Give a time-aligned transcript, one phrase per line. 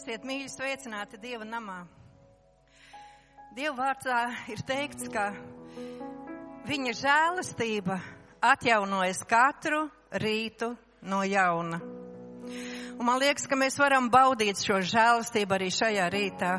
[0.00, 1.82] Esiet mīļi sveicināti Dieva namā.
[3.52, 5.26] Dieva vārdā ir teikts, ka
[6.64, 7.98] viņa žēlastība
[8.40, 9.82] atjaunojas katru
[10.22, 10.70] rītu
[11.04, 11.82] no jauna.
[12.96, 16.54] Un man liekas, ka mēs varam baudīt šo žēlastību arī šajā rītā.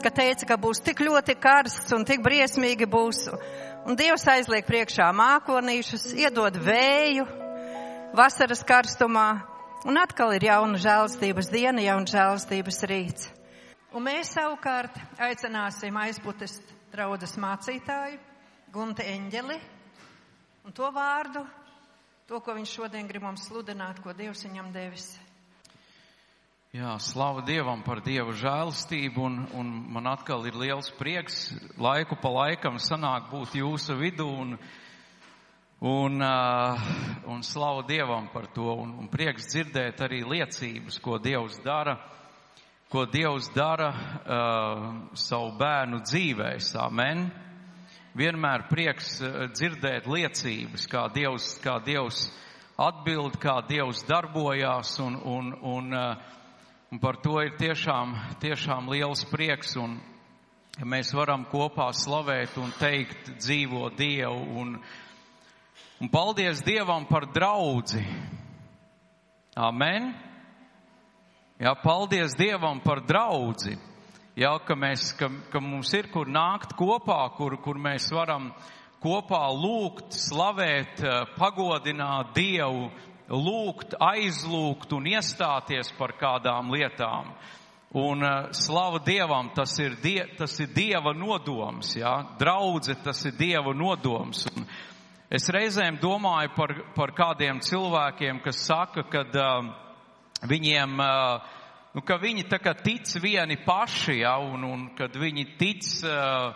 [0.00, 3.26] Ka teica, ka būs tik ļoti karsts un tik briesmīgi būs.
[3.84, 7.28] Un Dievs aizliek priekšā mākonīšus, iedod vēju
[8.16, 9.28] vasaras karstumā.
[9.80, 13.30] Un atkal ir jauna žēlastības diena, jauna žēlastības rīts.
[13.96, 16.58] Un mēs savukārt aicināsim aizputes
[16.92, 18.18] draudas mācītāju,
[18.70, 19.56] Gunte Eņģeli,
[20.68, 21.46] un to vārdu,
[22.28, 25.08] to, ko viņš šodien grib mums sludināt, ko Dievs viņam devis.
[26.76, 31.48] Jā, slava Dievam par Dievu žēlastību, un, un man atkal ir liels prieks
[31.80, 34.58] laiku pa laikam sanāk būt jūsu vidū, un,
[35.80, 36.80] un, uh,
[37.32, 41.96] un slava Dievam par to, un, un prieks dzirdēt arī liecības, ko Dievs dara,
[42.92, 46.74] ko Dievs dara uh, savu bērnu dzīvēs.
[46.80, 47.28] Amen.
[48.16, 52.26] Vienmēr prieks uh, dzirdēt liecības, kā Dievs, kā Dievs
[52.80, 56.36] atbild, kā Dievs darbojās, un, un, un uh,
[56.90, 59.92] Un par to ir tiešām, tiešām liels prieks, un
[60.74, 64.72] ja mēs varam kopā slavēt un teikt dzīvo Dievu, un,
[66.00, 68.02] un paldies Dievam par draudzi.
[69.56, 70.14] Amen.
[71.60, 73.76] Jā, paldies Dievam par draudzi.
[74.38, 78.48] Jā, ka mēs, ka, ka mums ir kur nākt kopā, kur, kur mēs varam
[79.02, 81.02] kopā lūgt, slavēt,
[81.36, 82.88] pagodināt Dievu,
[83.28, 87.34] lūgt, aizlūgt un iestāties par kādām lietām.
[88.00, 93.34] Un uh, slava Dievam, tas ir, die, tas ir Dieva nodoms, jā, draudze, tas ir
[93.34, 94.44] Dieva nodoms.
[94.54, 94.68] Un
[95.30, 99.70] es reizēm domāju par, par kādiem cilvēkiem, kas saka, ka uh,
[100.50, 101.60] viņiem, uh,
[101.94, 106.50] nu, ka viņi tā kā tic vieni paši, jā, un, un kad viņi tic, uh,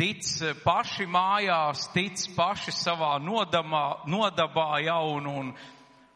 [0.00, 0.24] tic
[0.64, 5.56] paši mājās, tic paši savā nodamā, nodabā, jā, un, un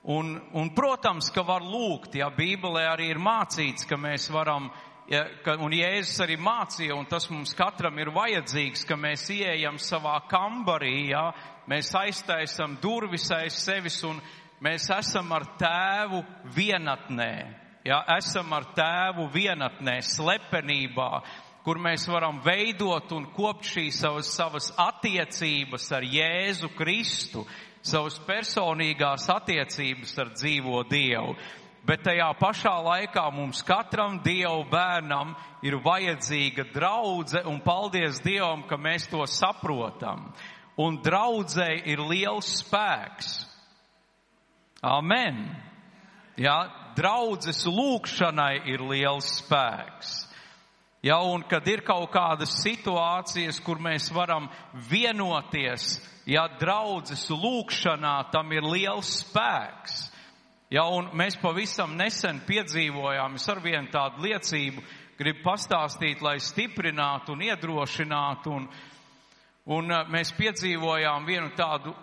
[0.02, 4.70] Un, un, protams, ka var lūgt, ja Bībelē arī ir mācīts, ka mēs varam,
[5.10, 9.80] ja, ka, un Jēzus arī mācīja, un tas mums katram ir vajadzīgs, ka mēs ieejam
[9.82, 11.30] savā kambarī, ja,
[11.70, 14.20] mēs aiztaisam durvis aiz sevis un
[14.62, 16.22] mēs esam ar tēvu
[16.56, 17.32] vienatnē,
[17.86, 21.12] ja, esam ar tēvu vienatnē, slepenībā,
[21.64, 27.44] kur mēs varam veidot un kopt šīs savas, savas attiecības ar Jēzu Kristu,
[27.82, 31.36] savas personīgās attiecības ar dzīvo Dievu.
[31.86, 35.32] Bet tajā pašā laikā mums katram Dievu bērnam
[35.64, 40.28] ir vajadzīga draudze un paldies Dievam, ka mēs to saprotam.
[40.80, 43.32] Un draudzē ir liels spēks.
[44.84, 45.42] Amen.
[46.40, 46.58] Jā,
[46.96, 50.12] draudzes lūkšanai ir liels spēks.
[51.04, 54.50] Ja, un kad ir kaut kādas situācijas, kur mēs varam
[54.90, 55.94] vienoties,
[56.28, 60.09] ja draudzes lūkšanā tam ir liels spēks.
[60.70, 64.84] Ja, un mēs pavisam nesen piedzīvojām, es ar vienu tādu liecību
[65.18, 68.68] gribu pastāstīt, lai stiprinātu un iedrošinātu, un,
[69.74, 71.96] un uh, mēs piedzīvojām vienu tādu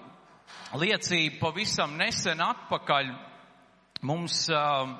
[0.83, 3.15] liecību pavisam nesen atpakaļ.
[4.03, 4.91] Mums uh,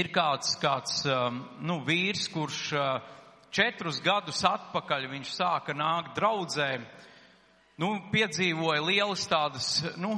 [0.00, 3.14] ir kāds, kāds um, nu, vīrs, kurš uh,
[3.52, 6.72] četrus gadus atpakaļ viņš sāka nākt draudzē,
[7.84, 10.16] nu, piedzīvoja lielas tādas, nu,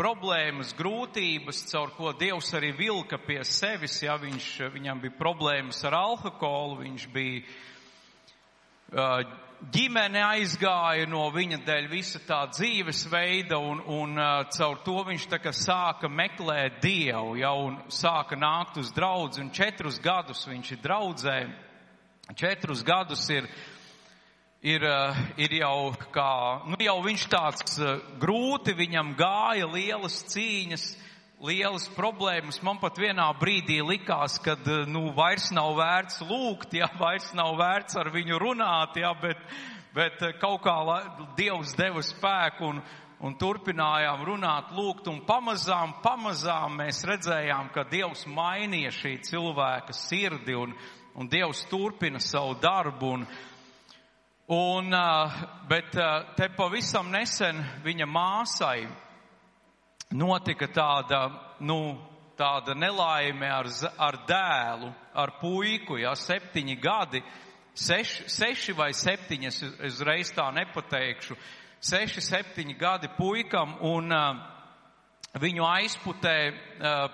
[0.00, 5.98] problēmas, grūtības, caur ko Dievs arī vilka pie sevis, ja viņš, viņam bija problēmas ar
[5.98, 7.42] alkoholu, viņš bija
[9.70, 14.16] ģimene aizgāja no viņa dēļ visa tā dzīvesveida un, un
[14.56, 19.52] caur to viņš tā kā sāka meklēt Dievu, jau un sāka nākt uz draudzi un
[19.52, 21.36] četrus gadus viņš ir draudzē.
[22.40, 23.79] Četrus gadus ir, uh,
[25.40, 26.32] ir jau kā,
[26.68, 30.84] nu jau viņš tāds uh, grūti, viņam gāja lielas cīņas,
[31.40, 32.60] lielas problēmas.
[32.60, 37.96] Man pat vienā brīdī likās, ka, nu, vairs nav vērts lūgt, jā, vairs nav vērts
[37.96, 39.40] ar viņu runāt, jā, bet,
[39.96, 40.76] bet kaut kā
[41.40, 42.84] Dievs deva spēku un,
[43.24, 50.52] un turpinājām runāt, lūgt, un pamazām, pamazām mēs redzējām, ka Dievs mainīja šī cilvēka sirdi,
[50.52, 50.76] un,
[51.16, 53.30] un Dievs turpina savu darbu, un,
[54.50, 54.94] un,
[55.68, 55.94] bet
[56.36, 58.88] te pavisam nesen viņa māsai,
[60.10, 61.20] notika tāda,
[61.60, 61.78] nu,
[62.38, 63.68] tāda nelaime ar,
[63.98, 67.22] ar dēlu, ar puiku, jā, septiņi gadi,
[67.74, 69.62] seši, seši vai septiņi, es
[69.92, 71.36] uzreiz tā nepateikšu,
[71.80, 74.40] seši, septiņi gadi puikam, un uh,
[75.38, 76.36] viņu aizputē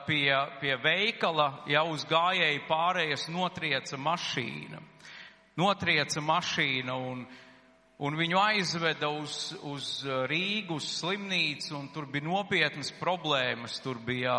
[0.07, 4.81] pie, pie veikala, ja uz gājēju pārējas notrieca mašīna.
[5.57, 7.23] Notrieca mašīna un,
[8.05, 9.87] un viņu aizveda uz, uz
[10.29, 13.79] Rīgu, uz slimnīcu, un tur bija nopietnas problēmas.
[13.81, 14.37] Tur bija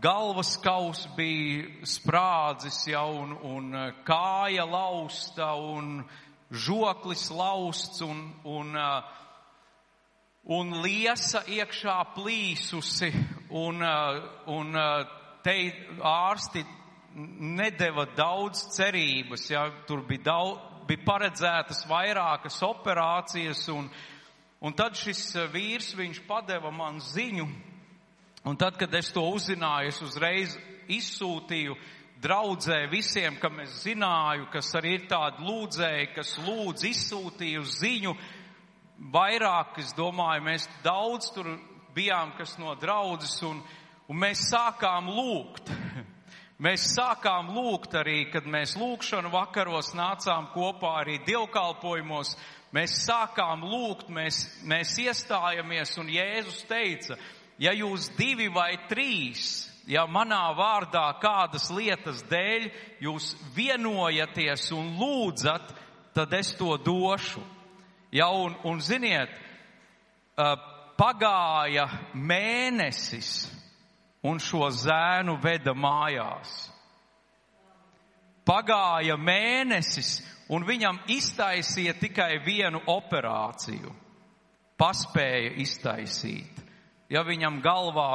[0.00, 5.98] galvas kaus bija sprādzis jau, un, un kāja lausta, un
[6.48, 9.18] žoklis lausts, un, un uh,
[10.50, 13.12] un liesa iekšā plīsusi,
[13.54, 14.72] un, uh, un
[15.44, 15.56] te
[16.02, 16.64] ārsti
[17.14, 23.88] nedeva daudz cerības, ja tur bija, daudz, bija paredzētas vairākas operācijas, un,
[24.60, 27.48] un tad šis uh, vīrs, viņš padeva man ziņu,
[28.48, 30.56] un tad, kad es to uzzināju, es uzreiz
[30.92, 31.76] izsūtīju
[32.22, 38.14] draudzē visiem, kam es zināju, kas arī ir tādi lūdzēji, kas lūdz izsūtīju ziņu,
[39.12, 41.50] vairāk, es domāju, mēs daudz tur
[41.94, 43.58] bijām, kas no draudzes, un,
[44.08, 45.72] un mēs sākām lūgt.
[46.62, 52.36] Mēs sākām lūgt arī, kad mēs lūgšanu vakaros nācām kopā arī dievkalpojumos.
[52.72, 57.16] Mēs sākām lūgt, mēs, mēs iestājamies, un Jēzus teica,
[57.58, 62.68] ja jūs divi vai trīs, ja manā vārdā kādas lietas dēļ
[63.02, 65.74] jūs vienojaties un lūdzat,
[66.14, 67.42] tad es to došu.
[68.12, 69.34] Ja, un, un ziniet,
[71.00, 73.48] pagāja mēnesis
[74.26, 76.52] un šo zēnu veda mājās.
[78.46, 80.16] Pagāja mēnesis
[80.50, 83.92] un viņam iztaisīja tikai vienu operāciju.
[84.78, 86.62] Paspēja iztaisīt.
[87.12, 88.10] Ja viņam galvā,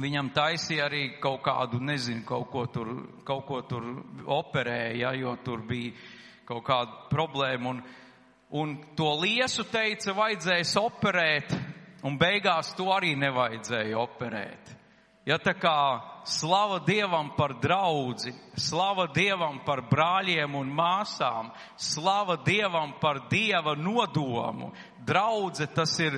[0.00, 2.90] viņam taisīja arī kaut kādu, nezinu, kaut ko tur,
[3.26, 3.86] kaut ko tur
[4.26, 5.94] operēja, jo tur bija
[6.48, 7.74] kaut kāda problēma.
[7.76, 7.82] Un,
[8.50, 11.52] Un to liesu teica, vajadzēs operēt,
[12.08, 14.77] un beigās to arī nevajadzēja operēt.
[15.28, 15.76] Ja tā kā
[16.24, 24.70] slava Dievam par draudzi, slava Dievam par brāļiem un māsām, slava Dievam par Dieva nodomu.
[25.04, 26.16] Draudze tas ir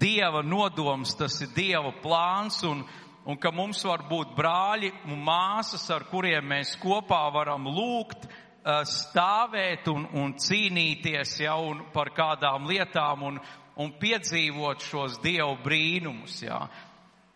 [0.00, 2.82] Dieva nodoms, tas ir Dieva plāns un,
[3.30, 8.26] un ka mums var būt brāļi un māsas, ar kuriem mēs kopā varam lūgt,
[8.68, 13.38] Uh, stāvēt un, un cīnīties jau par kādām lietām un,
[13.80, 16.34] un piedzīvot šos dievu brīnumus.
[16.42, 16.58] Jā.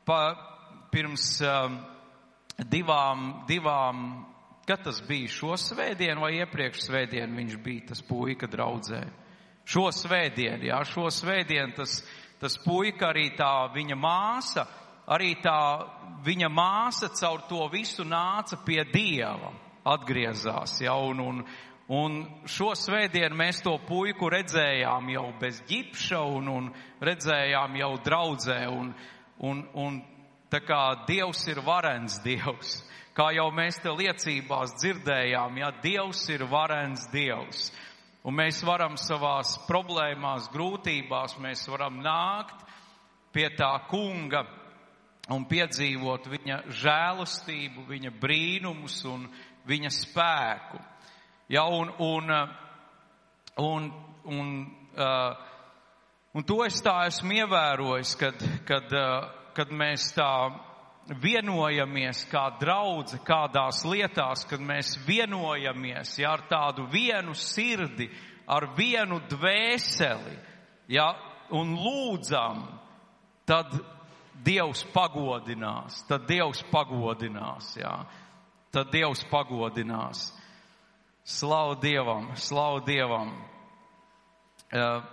[0.04, 0.18] Pa,
[0.92, 1.78] pirms um,
[2.70, 4.04] divām, divām,
[4.66, 9.02] kad tas bija šo svētdienu vai iepriekš svētdienu viņš bija tas puika draudzē.
[9.64, 12.00] Šo svētdienu, jā, šo svētdienu tas,
[12.42, 14.66] tas puika arī tā viņa māsa,
[15.06, 15.58] arī tā
[16.26, 19.52] viņa māsa caur to visu nāca pie dieva
[19.84, 20.80] atgriezās.
[20.82, 21.42] Ja, un, un,
[21.88, 26.70] un šo svētdienu mēs to puiku redzējām jau bez ģipša un, un
[27.02, 28.60] redzējām jau draudzē.
[28.70, 28.94] Un,
[29.42, 30.00] un, un
[30.52, 32.82] tā kā Dievs ir varens Dievs,
[33.16, 37.70] kā jau mēs te liecībās dzirdējām, ja Dievs ir varens Dievs.
[38.22, 42.60] Un mēs varam savās problēmās, grūtībās, mēs varam nākt
[43.34, 44.44] pie tā kunga
[45.32, 49.26] un piedzīvot viņa žēlastību, viņa brīnumus un
[49.66, 50.78] viņa spēku.
[51.50, 52.30] Ja, un, un,
[53.58, 53.90] un,
[54.24, 54.52] un,
[54.94, 55.34] uh,
[56.34, 60.32] un to es tā esmu ievērojis, kad, kad, uh, kad mēs tā
[61.22, 68.08] vienojamies kā draudze kādās lietās, kad mēs vienojamies ja, ar tādu vienu sirdi,
[68.46, 70.36] ar vienu dvēseli,
[70.92, 71.12] ja,
[71.52, 72.66] un lūdzam,
[73.46, 73.74] tad
[74.42, 77.92] Dievs pagodinās, tad Dievs pagodinās, jā.
[78.72, 80.30] Tad Dievs pagodinās.
[81.28, 83.34] Slavu Dievam, slavu Dievam.
[84.72, 85.04] Uh,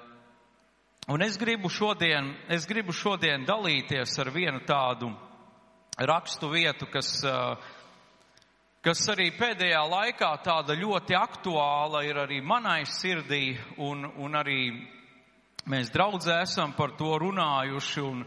[1.09, 5.11] un es gribu šodien, es gribu šodien dalīties ar vienu tādu
[5.97, 7.57] rakstu vietu, kas, uh,
[8.85, 14.61] kas arī pēdējā laikā tāda ļoti aktuāla ir arī manai sirdī, un, un arī
[15.69, 18.23] mēs draudzē esam par to runājuši, un,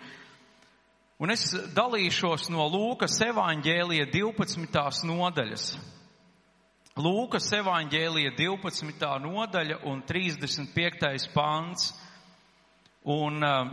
[1.22, 5.04] Un es dalīšos no Lūkas evaņģēlija 12.
[5.06, 5.66] nodaļas.
[6.98, 9.10] Lūkas evaņģēlija 12.
[9.28, 11.28] nodaļa un 35.
[11.30, 11.92] pants.
[13.04, 13.72] Un uh,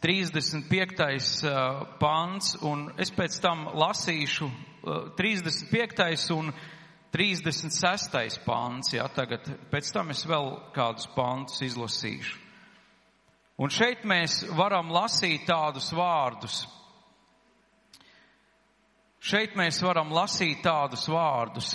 [0.00, 1.44] 35.
[1.44, 6.30] Uh, pants, un es pēc tam lasīšu uh, 35.
[6.36, 6.50] un
[7.16, 8.40] 36.
[8.44, 12.42] pants, jā, tagad pēc tam es vēl kādus pantus izlasīšu.
[13.56, 16.66] Un šeit mēs varam lasīt tādus vārdus.
[19.26, 21.72] Šeit mēs varam lasīt tādus vārdus.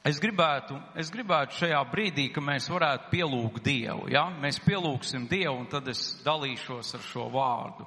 [0.00, 4.30] Es gribētu, es gribētu šajā brīdī, ka mēs varētu pielūgt Dievu, ja?
[4.32, 7.84] Mēs pielūgsim Dievu un tad es dalīšos ar šo vārdu.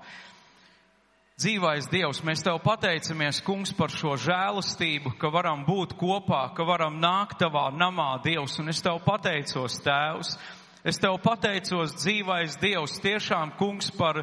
[1.41, 6.99] Dzīvais Dievs, mēs Tev pateicamies, Kungs, par šo žēlastību, ka varam būt kopā, ka varam
[7.01, 10.35] nākt Tavā namā, Dievs, un es Tev pateicos, Tēvs.
[10.85, 14.21] Es Tev pateicos, dzīvais Dievs, tiešām, Kungs, par,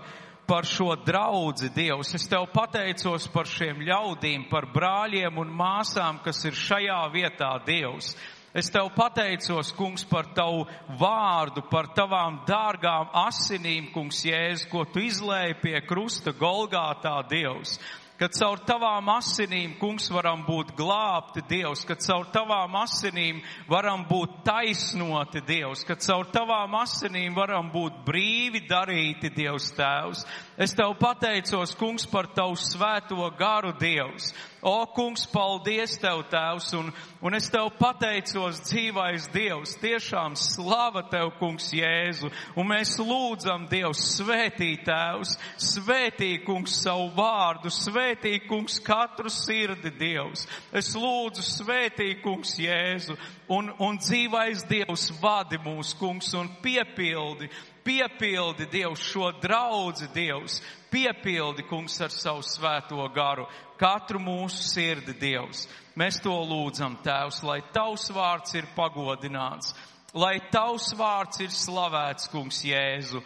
[0.50, 2.10] par šo draudzi, Dievs.
[2.18, 8.16] Es Tev pateicos par šiem ļaudīm, par brāļiem un māsām, kas ir šajā vietā, Dievs.
[8.50, 10.64] Es tev pateicos, kungs, par tavu
[10.98, 17.76] vārdu, par tavām dārgām asinīm, kungs, Jēzus, ko tu izlēji pie krusta Golgātā, Dievs
[18.20, 24.42] ka caur tavām asinīm, kungs, varam būt glābti, Dievs, ka caur tavām asinīm varam būt
[24.44, 30.26] taisnoti, Dievs, ka caur tavām asinīm varam būt brīvi darīti, Dievs Tēvs.
[30.60, 34.34] Es tev pateicos, kungs, par tavu svēto garu, Dievs.
[34.62, 36.90] O, kungs, paldies tev, Tēvs, un,
[37.24, 42.28] un es tev pateicos, dzīvais Dievs, tiešām slava tev, kungs, Jēzu,
[42.60, 50.44] un mēs lūdzam, Dievs, svētī Tēvs, svētī, kungs, savu vārdu, svētī, kungs, katru sirdi, Dievs.
[50.76, 53.16] Es lūdzu, svētī, kungs, Jēzu,
[53.48, 57.48] un, un dzīvais Dievs vadi mūs, kungs, un piepildi,
[57.88, 63.46] piepildi, Dievs, šo draudzi, Dievs, piepildi, kungs, ar savu svēto garu
[63.80, 65.66] katru mūsu sirdi, Dievs.
[65.98, 69.74] Mēs to lūdzam, Tēvs, lai Tavs vārds ir pagodināts,
[70.14, 73.22] lai Tavs vārds ir slavēts, Kungs, Jēzu.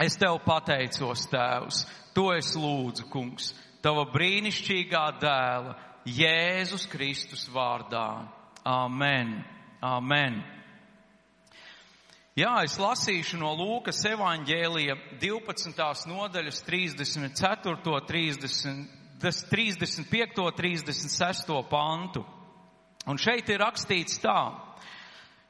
[0.00, 1.84] Es Tev pateicos, Tēvs,
[2.16, 3.52] to es lūdzu, Kungs,
[3.84, 5.76] Tava brīnišķīgā dēla,
[6.06, 8.26] Jēzus Kristus vārdā.
[8.66, 9.44] Amen.
[9.82, 10.40] Amen.
[12.36, 16.08] Jā, es lasīšu no Lūkas evaņģēlija 12.
[16.10, 18.00] nodaļas 34.
[18.10, 20.42] 30 35.
[20.58, 21.54] 36.
[21.70, 22.26] pantu.
[23.08, 24.36] Un šeit ir rakstīts tā.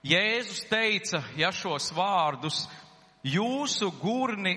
[0.07, 2.61] Jēzus teica, ja šos vārdus,
[3.27, 4.55] jūsu gurni,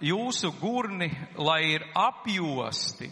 [0.00, 3.10] jūsu gurni, lai ir apjosti,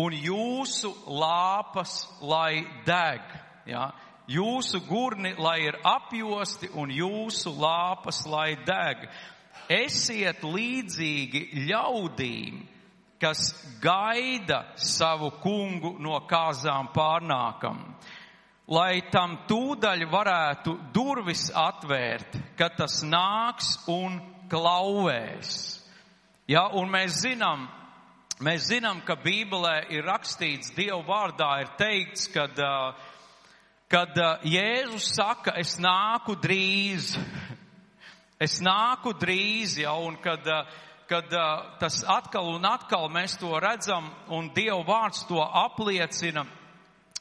[0.00, 3.36] un jūsu lāpas, lai deg.
[3.68, 3.90] Ja?
[4.30, 9.04] Jūsu gurni, lai ir apjosti, un jūsu lāpas, lai deg.
[9.68, 12.62] Esiet līdzīgi ļaudīm,
[13.20, 17.78] kas gaida savu kungu no kāzām pārnākam,
[18.68, 24.18] lai tam tūdaļ varētu durvis atvērt, kad tas nāks un
[24.52, 25.54] klauvēs.
[26.48, 27.68] Ja, un mēs zinām,
[28.44, 32.60] mēs zinām, ka Bībelē ir rakstīts, Dieva vārdā ir teikts, kad,
[33.94, 37.12] kad Jēzus saka, es nāku drīz,
[38.42, 40.64] es nāku drīz, ja, un kad uh,
[41.06, 46.46] kad uh, tas atkal un atkal mēs to redzam un Dieva vārds to apliecina.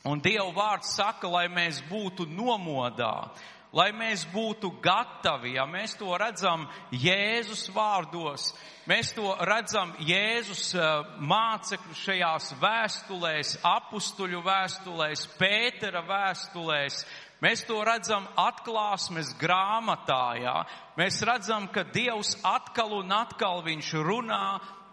[0.07, 3.29] Un Dieva vārds saka, lai mēs būtu nomodā,
[3.73, 8.51] lai mēs būtu gatavi, ja mēs to redzam Jēzus vārdos,
[8.89, 17.03] mēs to redzam Jēzus uh, mācekļu šajās vēstulēs, apustuļu vēstulēs, Pētera vēstulēs,
[17.43, 20.53] Mēs to redzam atklāsmes grāmatā, jā.
[20.95, 24.45] Mēs redzam, ka Dievs atkal un atkal viņš runā,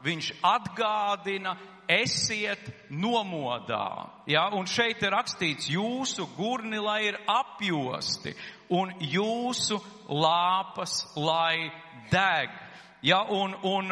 [0.04, 1.56] viņš atgādina,
[1.90, 4.10] esiet nomodā.
[4.30, 4.48] Ja?
[4.54, 8.34] Un šeit ir rakstīts, jūsu gurni lai ir apjosti
[8.76, 11.70] un jūsu lāpas lai
[12.12, 12.54] deg.
[13.02, 13.24] Ja?
[13.26, 13.90] Un, un,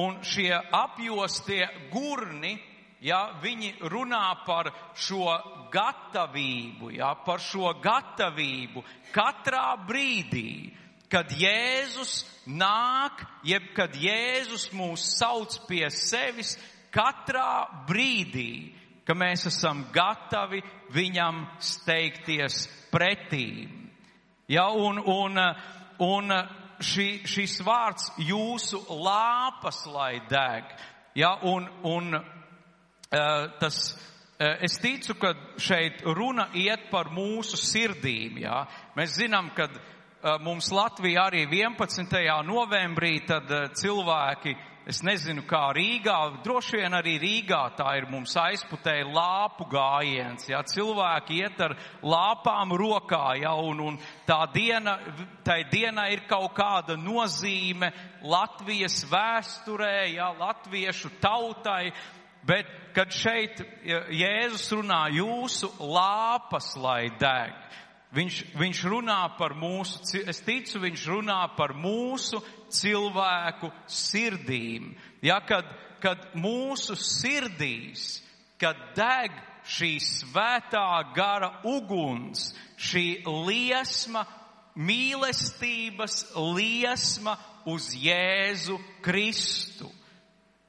[0.00, 2.56] un šie apjostie gurni
[3.00, 5.30] ja, viņi runā par šo
[5.72, 8.82] gatavību, ja, par šo gatavību
[9.14, 10.72] katrā brīdī,
[11.10, 16.56] kad Jēzus nāk, jeb kad Jēzus mūs sauc pie sevis,
[16.94, 18.72] katrā brīdī,
[19.06, 20.62] ka mēs esam gatavi
[20.94, 23.90] viņam steigties pretīm.
[24.50, 25.38] Ja, un, un,
[26.02, 26.36] un
[26.82, 30.74] šī, šis vārds jūsu lāpas lai deg,
[31.18, 32.22] ja, un, un
[33.12, 33.98] Eh, tas,
[34.38, 38.38] eh, es ticu, ka šeit runa iet par mūsu sirdīm.
[38.38, 38.68] Jā.
[38.94, 39.66] Mēs zinām, ka
[40.44, 42.18] mums Latvijā arī 11.
[42.44, 43.48] novembrī tad
[43.78, 44.52] cilvēki,
[44.90, 50.48] es nezinu kā Rīgā, droši vien arī Rīgā tā ir mums aizputēja lāpu gājiens.
[50.50, 50.60] Jā.
[50.66, 53.98] Cilvēki iet ar lāpām rokā, jā, un, un
[54.28, 54.98] tā diena,
[55.46, 61.92] tai diena ir kaut kāda nozīme Latvijas vēsturē, jā, latviešu tautai.
[62.40, 67.52] Bet, kad šeit Jēzus runā jūsu lāpas, lai deg,
[68.16, 72.40] viņš, viņš runā par mūsu, es ticu, viņš runā par mūsu
[72.72, 74.94] cilvēku sirdīm.
[75.22, 75.68] Ja, kad,
[76.02, 78.20] kad mūsu sirdīs,
[78.60, 79.36] kad deg
[79.70, 82.50] šī svētā gara uguns,
[82.80, 84.26] šī liesma,
[84.80, 86.22] mīlestības
[86.56, 87.34] liesma
[87.68, 89.90] uz Jēzu Kristu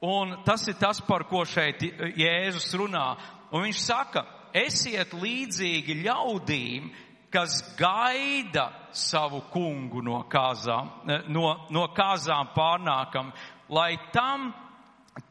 [0.02, 1.84] Un tas ir tas, par ko šeit
[2.18, 3.14] Jēzus runā.
[3.54, 4.24] Un viņš saka,
[4.58, 6.88] esiet līdzīgi ļaudīm,
[7.32, 10.90] kas gaida savu kungu no kāzām,
[11.32, 13.32] no, no kāzām pārnākam,
[13.72, 14.52] lai tam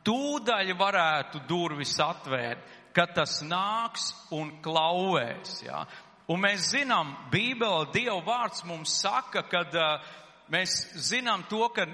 [0.04, 2.64] tūdaļ varētu durvis atvērt,
[2.96, 5.60] kad tas nāks un klauvēs.
[5.66, 5.84] Ja?
[6.30, 10.00] Un mēs zinām, Bībele, Dieva vārds mums saka, kad uh,
[10.52, 10.80] mēs
[11.10, 11.86] zinām to, ka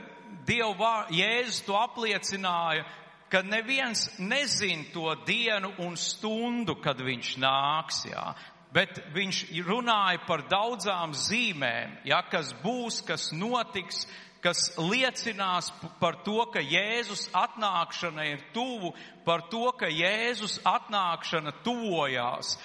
[0.47, 2.87] Dieva vārds, Jēzus to apliecināja,
[3.31, 8.27] ka neviens nezin to dienu un stundu, kad viņš nāks, jā.
[8.77, 14.03] Bet viņš runāja par daudzām zīmēm, ja, kas būs, kas notiks,
[14.45, 18.93] kas liecinās par to, ka Jēzus atnākšana ir tuvu,
[19.25, 22.57] par to, ka Jēzus atnākšana tuvojās.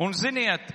[0.00, 0.68] Un ziniet,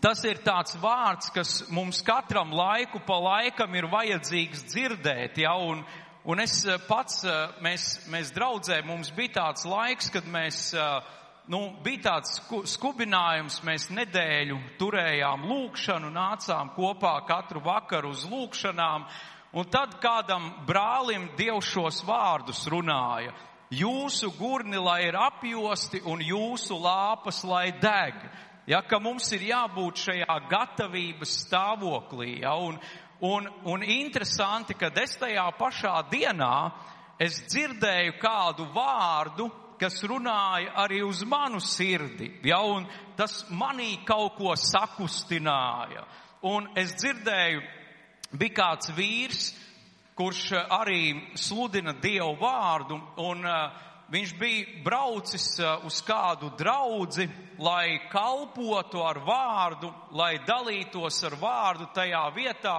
[0.00, 5.82] tas ir tāds vārds, kas mums katram laiku pa laikam ir vajadzīgs dzirdēt, ja, un,
[6.24, 11.18] un es eh, pats, eh, mēs, mēs draudzē, mums bija tāds laiks, kad mēs, eh,
[11.50, 12.38] nu, bija tāds
[12.70, 19.08] skubinājums, mēs nedēļu turējām lūkšanu, nācām kopā katru vakaru uz lūkšanām,
[19.52, 23.34] un tad kādam brālim Dievs šos vārdus runāja.
[23.72, 28.18] Jūsu gurni lai ir apjosti un jūsu lāpas lai deg
[28.66, 32.38] ja, ka mums ir jābūt šajā gatavības stāvoklī.
[32.42, 32.78] Ja, un,
[33.24, 36.54] un, un interesanti, ka es tajā pašā dienā
[37.22, 39.50] es dzirdēju kādu vārdu,
[39.82, 42.86] kas runāja arī uz manu sirdi, ja, un
[43.18, 46.06] tas manī kaut ko sakustināja.
[46.46, 47.62] Un es dzirdēju,
[48.38, 49.48] bija kāds vīrs,
[50.18, 55.46] kurš arī sludina Dievu vārdu, un uh, viņš bija braucis
[55.88, 57.26] uz kādu draudzi,
[57.62, 62.76] lai kalpotu ar vārdu, lai dalītos ar vārdu tajā vietā,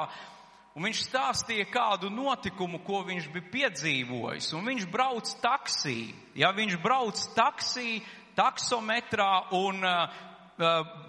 [0.73, 6.13] un viņš stāstīja kādu notikumu, ko viņš bija piedzīvojis, un viņš brauc taksī.
[6.37, 8.01] Ja viņš brauc taksī,
[8.37, 10.23] taksometrā un uh,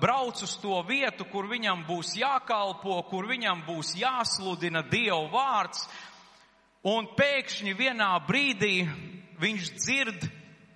[0.01, 5.87] brauc uz to vietu, kur viņam būs jākalpo, kur viņam būs jāsludina Dievu vārds,
[6.85, 8.85] un pēkšņi vienā brīdī
[9.41, 10.29] viņš dzird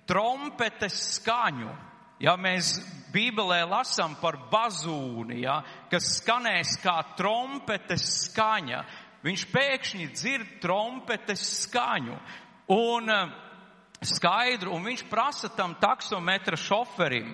[0.09, 1.69] trompetes skaņu.
[2.19, 2.77] Ja mēs
[3.13, 8.81] Bībelē lasām par bazūni, ja, kas skanēs kā trompetes skaņa,
[9.25, 12.17] viņš pēkšņi dzird trompetes skaņu.
[12.69, 13.31] Un uh,
[14.05, 17.33] skaidru, un viņš prasa tam taksometra šoferim,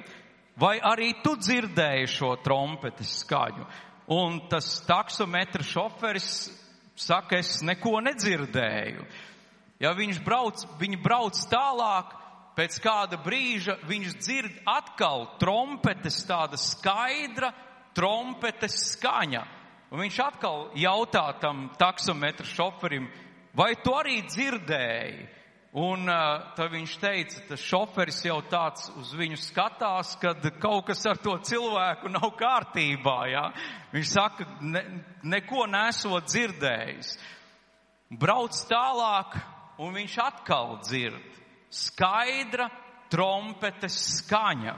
[0.58, 3.66] vai arī tu dzirdēji šo trompetes skaņu.
[4.16, 6.30] Un tas taksometra šoferis
[6.96, 9.06] saka, es neko nedzirdēju.
[9.82, 12.14] Ja viņš brauc, viņi brauc tālāk,
[12.56, 17.52] pēc kāda brīža viņš dzird atkal trompetes, tāda skaidra
[17.96, 19.44] trompetes skaņa.
[19.94, 23.08] Un viņš atkal jautā tam taksometra šoferim,
[23.56, 25.32] vai tu arī dzirdēji?
[25.76, 31.04] Un uh, tad viņš teica, tas šoferis jau tāds uz viņu skatās, kad kaut kas
[31.12, 33.44] ar to cilvēku nav kārtībā, jā.
[33.92, 34.86] Viņš saka, ne,
[35.28, 37.18] neko nesot dzirdējis.
[38.16, 39.36] Brauc tālāk,
[39.84, 41.36] un viņš atkal dzird
[41.76, 42.70] skaidra
[43.12, 44.76] trompetes skaņa.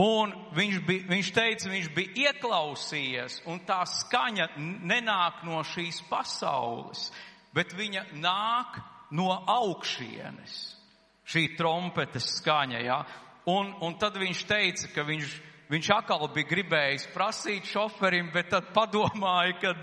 [0.00, 7.12] Un viņš, bija, viņš teica, viņš bija ieklausījies, un tā skaņa nenāk no šīs pasaules,
[7.54, 8.80] bet viņa nāk
[9.14, 10.56] no augšienes.
[11.24, 12.98] Šī trompetes skaņa, jā.
[12.98, 13.22] Ja?
[13.46, 15.34] Un, un tad viņš teica, ka viņš,
[15.70, 19.74] viņš atkal bija gribējis prasīt šoferim, bet tad padomāja,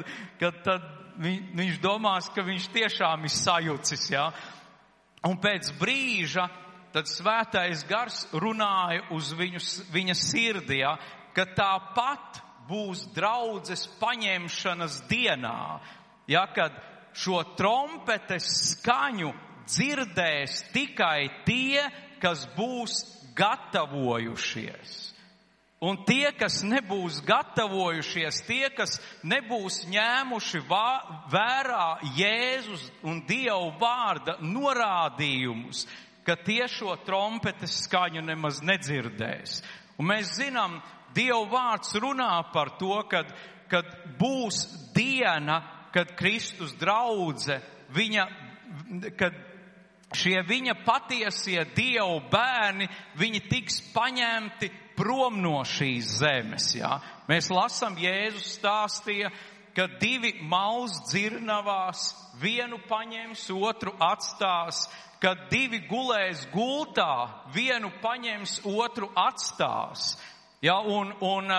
[0.42, 0.88] kad tad
[1.22, 4.28] viņš domās, ka viņš tiešām ir sajucis, jā.
[5.28, 6.48] Un pēc brīža
[6.92, 9.62] tad svētais gars runāja uz viņu,
[9.94, 10.96] viņa sirdī, jā,
[11.36, 15.80] ka tāpat būs draudzes paņemšanas dienā,
[16.32, 16.76] ja, kad
[17.14, 19.32] šo trompetes skaņu
[19.68, 21.86] dzirdēs tikai tie,
[22.22, 23.02] kas būs
[23.38, 25.11] gatavojušies.
[25.82, 30.90] Un tie, kas nebūs gatavojušies, tie, kas nebūs ņēmuši vā,
[31.34, 31.86] vērā
[32.20, 35.88] Jēzus un Dievu vārda norādījumus,
[36.22, 39.64] ka tie šo trompetes skaņu nemaz nedzirdēs.
[39.98, 40.78] Un mēs zinām,
[41.18, 43.34] Dievu vārds runā par to, kad,
[43.72, 43.90] kad
[44.22, 44.62] būs
[44.94, 47.58] diena, kad Kristus draudze,
[47.90, 48.28] viņa,
[49.18, 49.34] kad
[50.14, 52.86] šie viņa patiesie Dievu bērni,
[53.18, 54.70] viņi tiks paņemti
[55.02, 56.76] prom no šīs zemes.
[56.78, 57.00] Jā.
[57.30, 59.32] Mēs lasām, Jēzus stāstīja,
[59.74, 62.12] ka divi mauz dzirnavās,
[62.42, 64.86] vienu paņems, otru atstās,
[65.22, 70.16] kad divi gulēs gultā, vienu paņems, otru atstās.
[70.62, 71.50] Ja, un, un,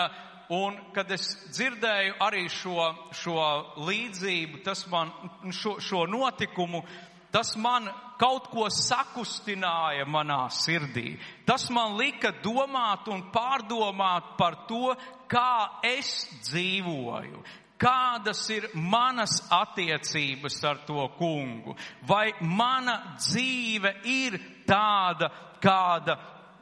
[0.55, 3.47] un, kad es dzirdēju arī šo, šo
[3.89, 5.11] līdzību, tas man,
[5.51, 6.85] šo, šo notikumu,
[7.33, 7.89] tas man
[8.21, 11.17] kaut ko sakustināja manā sirdī.
[11.49, 14.95] Tas man lika domāt un pārdomāt par to,
[15.27, 16.13] kā es
[16.45, 17.43] dzīvoju,
[17.83, 21.75] kādas ir manas attiecības ar to kungu,
[22.07, 26.19] vai mana dzīve ir tāda, kāda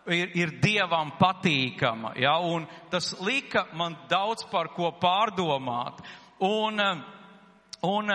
[0.08, 2.14] ir, ir dievam patīkama.
[2.16, 2.38] Ja?
[2.40, 6.00] Un tas lika man daudz par ko pārdomāt.
[6.40, 8.14] Un, un,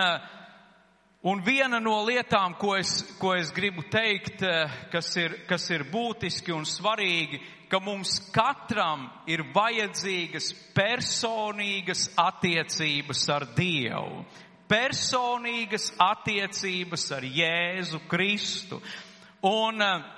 [1.42, 4.44] viena no lietām, ko es, ko es gribu teikt,
[4.92, 13.48] kas ir, kas ir būtiski un svarīgi, ka mums katram ir vajadzīgas personīgas attiecības ar
[13.56, 14.22] Dievu.
[14.70, 18.78] Personīgas attiecības ar Jēzu Kristu.
[19.46, 20.15] Un uh,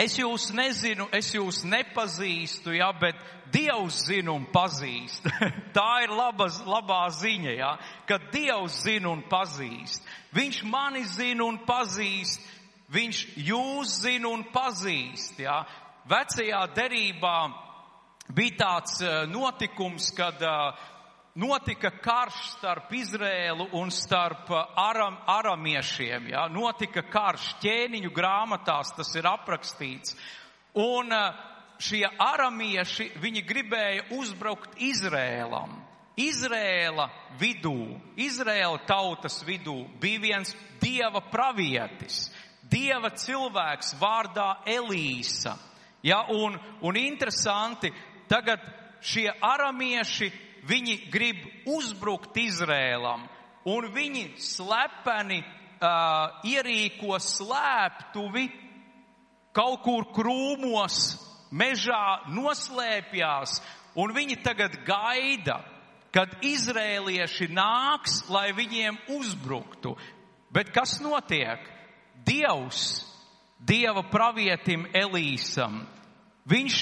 [0.00, 3.20] es jūs nezinu, es jūs nepazīstu, jā, bet
[3.52, 5.26] Dievs zina un pazīst.
[5.76, 7.74] Tā ir labas, labā ziņa, jā,
[8.08, 10.06] ka Dievs zina un pazīst.
[10.32, 12.40] Viņš mani zina un pazīst,
[12.92, 15.60] viņš jūs zina un pazīst, jā
[16.08, 17.36] vecajā derībā
[18.32, 20.88] bija tāds eh, notikums, kad eh,
[21.34, 26.28] notika karš starp Izrēlu un starp eh, aram, aramiešiem.
[26.32, 26.48] Ja?
[26.52, 30.16] Notika karš ķēniņu grāmatās, tas ir aprakstīts.
[30.78, 31.12] Un
[31.82, 35.74] šie aramieši, viņi gribēja uzbrukt Izrēlam.
[36.20, 37.08] Izrēla
[37.40, 42.26] vidū, Izrēla tautas vidū bija viens dieva pravietis,
[42.68, 45.56] dieva cilvēks vārdā Elīsa.
[46.04, 47.92] Ja, un, un interesanti,
[48.28, 48.60] tagad
[49.00, 50.28] šie aramieši,
[50.68, 53.26] viņi grib uzbrukt Izrēlam,
[53.68, 58.46] un viņi slepeni uh, ierīko slēptuvi
[59.52, 60.98] kaut kur krūmos,
[61.52, 63.60] mežā noslēpjās,
[64.00, 65.60] un viņi tagad gaida,
[66.12, 69.94] kad izrēlieši nāks, lai viņiem uzbruktu.
[70.52, 71.64] Bet kas notiek?
[72.24, 73.00] Dievs
[73.62, 75.84] Dieva pravietim Elīsam.
[76.50, 76.78] Viņš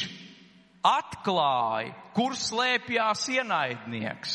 [0.87, 4.33] atklāja, kur slēpjās ienaidnieks.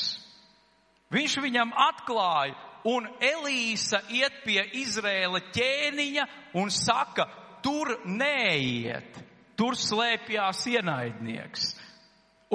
[1.14, 2.56] Viņš viņam atklāja,
[2.90, 6.26] un Elīsa iet pie Izrēla ķēniņa
[6.58, 7.28] un saka,
[7.62, 9.20] tur neiet,
[9.54, 11.68] tur slēpjās ienaidnieks.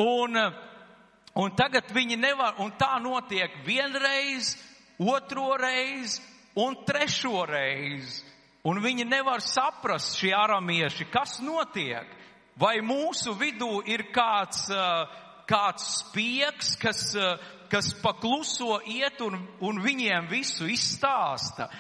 [0.03, 0.35] Un,
[1.39, 4.57] un tagad viņi nevar, un tā notiek vienreiz,
[4.99, 6.19] otro reizi
[6.59, 8.27] un trešo reizi.
[8.67, 12.19] Un viņi nevar saprast, šie aramieši, kas notiek.
[12.61, 14.67] Vai mūsu vidū ir kāds,
[15.49, 17.15] kāds spiegs, kas,
[17.73, 21.71] kas pakluso iet un, un viņiem visu izstāsta.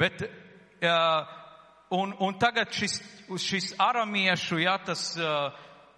[0.00, 0.24] Bet,
[1.92, 2.96] un, un tagad šis,
[3.44, 5.12] šis aramiešu, ja tas,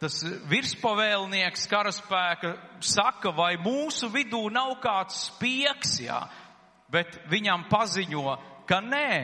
[0.02, 0.18] tas
[0.50, 6.24] virspavēlnieks karaspēka saka, vai mūsu vidū nav kāds spiegs, ja,
[6.90, 9.14] bet viņam paziņo, ka nē,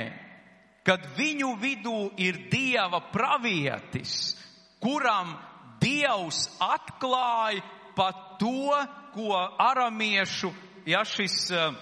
[0.87, 4.38] kad viņu vidū ir Dieva pravietis,
[4.83, 5.37] kuram
[5.81, 7.63] Dievs atklāja
[7.95, 8.75] pat to,
[9.15, 10.53] ko aramiešu,
[10.87, 11.73] ja šis, eh,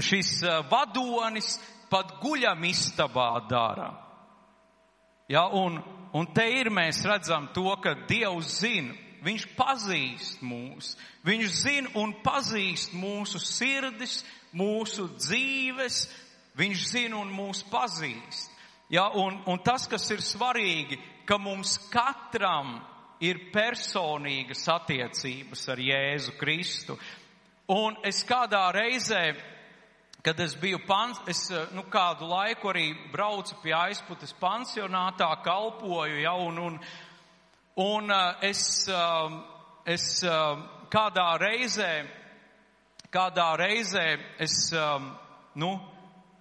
[0.00, 1.58] šis eh, vadonis
[1.90, 3.90] pat guļam istabā dara.
[5.28, 5.78] Ja, un,
[6.12, 12.16] un te ir mēs redzam to, ka Dievs zina, Viņš pazīst mūs, Viņš zina un
[12.24, 16.08] pazīst mūsu sirdis, mūsu dzīves,
[16.58, 18.50] Viņš zina un mūs pazīst.
[18.90, 22.80] Ja, un, un tas, kas ir svarīgi, ka mums katram
[23.22, 26.96] ir personīgas attiecības ar Jēzu Kristu.
[27.72, 29.22] Un es kādā reizē,
[30.22, 36.34] kad es biju pans, es nu, kādu laiku arī braucu pie aizputes pansionātā, kalpoju, ja,
[36.34, 36.80] un, un,
[37.82, 38.64] un es,
[39.86, 40.08] es
[40.92, 41.92] kādā reizē,
[43.12, 44.06] kādā reizē
[44.42, 44.58] es,
[45.54, 45.72] nu,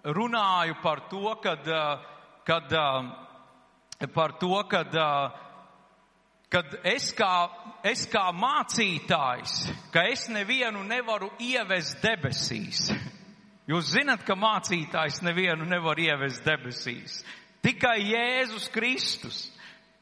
[0.03, 1.97] runāju par to, kad, eh,
[2.45, 3.11] kad, eh,
[4.07, 4.95] par to, kad,
[6.49, 7.33] kad es kā,
[7.83, 9.55] es kā mācītājs,
[9.93, 12.89] ka es nevienu nevaru ievest debesīs.
[13.69, 17.21] Jūs zinat, ka mācītājs nevienu nevar ievest debesīs.
[17.61, 19.47] Tikai Jēzus Kristus.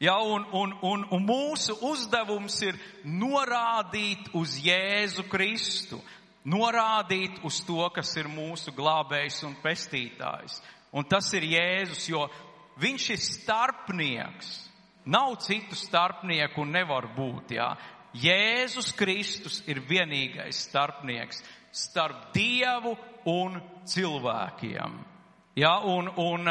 [0.00, 6.00] Ja, un, un, un, un mūsu uzdevums ir norādīt uz Jēzu Kristu
[6.44, 10.60] norādīt uz to, kas ir mūsu glābējs un pestītājs.
[10.92, 12.24] Un tas ir Jēzus, jo
[12.78, 14.50] viņš ir starpnieks.
[15.10, 17.72] Nav citu starpnieku un nevar būt, jā.
[18.14, 22.96] Jēzus Kristus ir vienīgais starpnieks starp Dievu
[23.30, 24.98] un cilvēkiem.
[25.58, 26.48] Ja, un, un,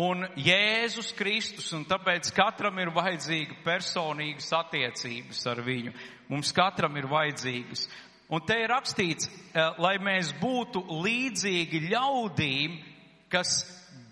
[0.00, 5.94] un Jēzus Kristus, un tāpēc katram ir vajadzīga personīgas attiecības ar viņu.
[6.32, 7.86] Mums katram ir vajadzīgas.
[8.32, 12.78] Un te ir rakstīts, eh, lai mēs būtu līdzīgi ļaudīm,
[13.28, 13.64] kas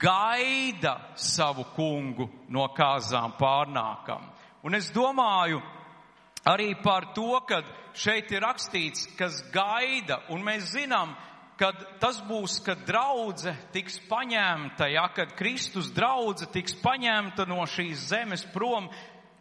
[0.03, 4.27] gaida savu kungu no kāzām pārnākam.
[4.67, 5.63] Un es domāju
[6.47, 7.63] arī par to, ka
[7.95, 11.15] šeit ir rakstīts, kas gaida, un mēs zinām,
[11.61, 18.09] kad tas būs, kad draudze tiks paņemta, ja, kad Kristus draudze tiks paņemta no šīs
[18.11, 18.89] zemes prom,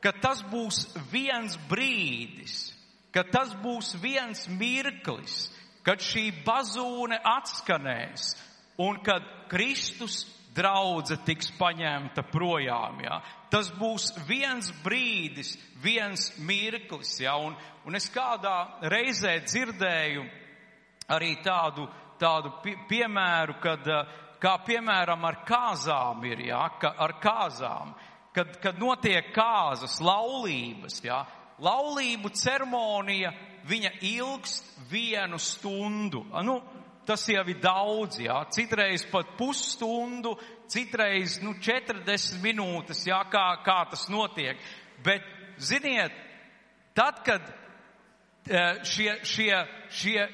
[0.02, 2.72] ka tas būs viens brīdis,
[3.14, 5.48] ka tas būs viens mirklis,
[5.86, 8.36] kad šī bazūne atskanēs
[8.82, 10.24] un kad Kristus
[10.56, 13.00] draudze tiks paņemta projām.
[13.04, 13.22] Jā.
[13.52, 17.18] Tas būs viens brīdis, viens mirklis.
[17.24, 17.38] Jā.
[17.40, 17.56] Un,
[17.88, 20.26] un es kādā reizē dzirdēju
[21.12, 21.88] arī tādu,
[22.22, 22.54] tādu
[22.90, 23.88] piemēru, kad,
[24.42, 27.94] kā piemēram ar kāzām ir, jā, ka ar kāzām,
[28.36, 31.22] kad, kad notiek kāzas, laulības, jā.
[31.62, 33.34] Laulību ceremonija,
[33.70, 36.24] viņa ilgst vienu stundu.
[36.42, 36.56] Nu,
[37.06, 40.36] tas jau ir daudz, jā, citreiz pat pusstundu,
[40.72, 44.60] citreiz, nu, 40 minūtes, jā, kā, kā tas notiek.
[45.04, 45.26] Bet,
[45.62, 46.14] ziniet,
[46.98, 47.48] tad, kad
[48.48, 50.28] eh, šie, šie, šie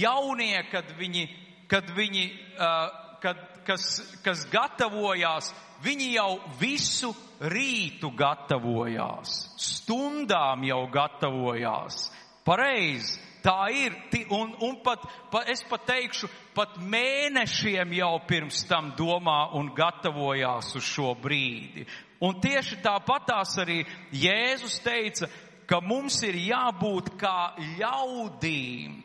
[0.00, 1.26] jaunie, kad viņi,
[1.70, 2.26] kad viņi,
[2.58, 3.88] eh, kad, kas,
[4.24, 5.52] kas gatavojās,
[5.84, 12.10] viņi jau visu rītu gatavojās, stundām jau gatavojās.
[12.44, 13.94] Pareizi Tā ir,
[14.36, 20.74] un, un pat, pat, es pat teikšu, pat mēnešiem jau pirms tam domā un gatavojās
[20.76, 21.86] uz šo brīdi.
[22.20, 23.80] Un tieši tāpatās arī
[24.12, 25.30] Jēzus teica,
[25.64, 28.98] ka mums ir jābūt kā ļaudīm,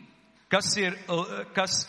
[0.52, 0.98] kas ir,
[1.56, 1.86] kas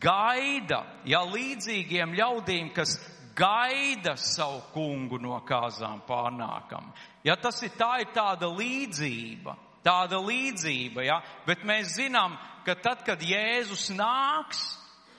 [0.00, 2.96] gaida, ja līdzīgiem ļaudīm, kas
[3.36, 6.92] gaida savu kungu no kāzām pārnākam.
[7.24, 9.56] Ja tas ir tā, ir tāda līdzība.
[9.84, 11.20] Tāda līdzība, ja?
[11.46, 14.60] Bet mēs zinām, ka tad, kad Jēzus nāks,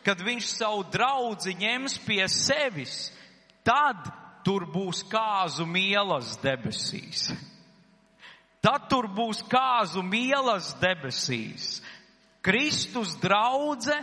[0.05, 3.09] kad viņš savu draudzi ņems pie sevis,
[3.65, 4.05] tad
[4.45, 7.31] tur būs kāzu mielas debesīs.
[8.61, 11.79] Tad tur būs kāzu mielas debesīs.
[12.45, 13.97] Kristus draudze,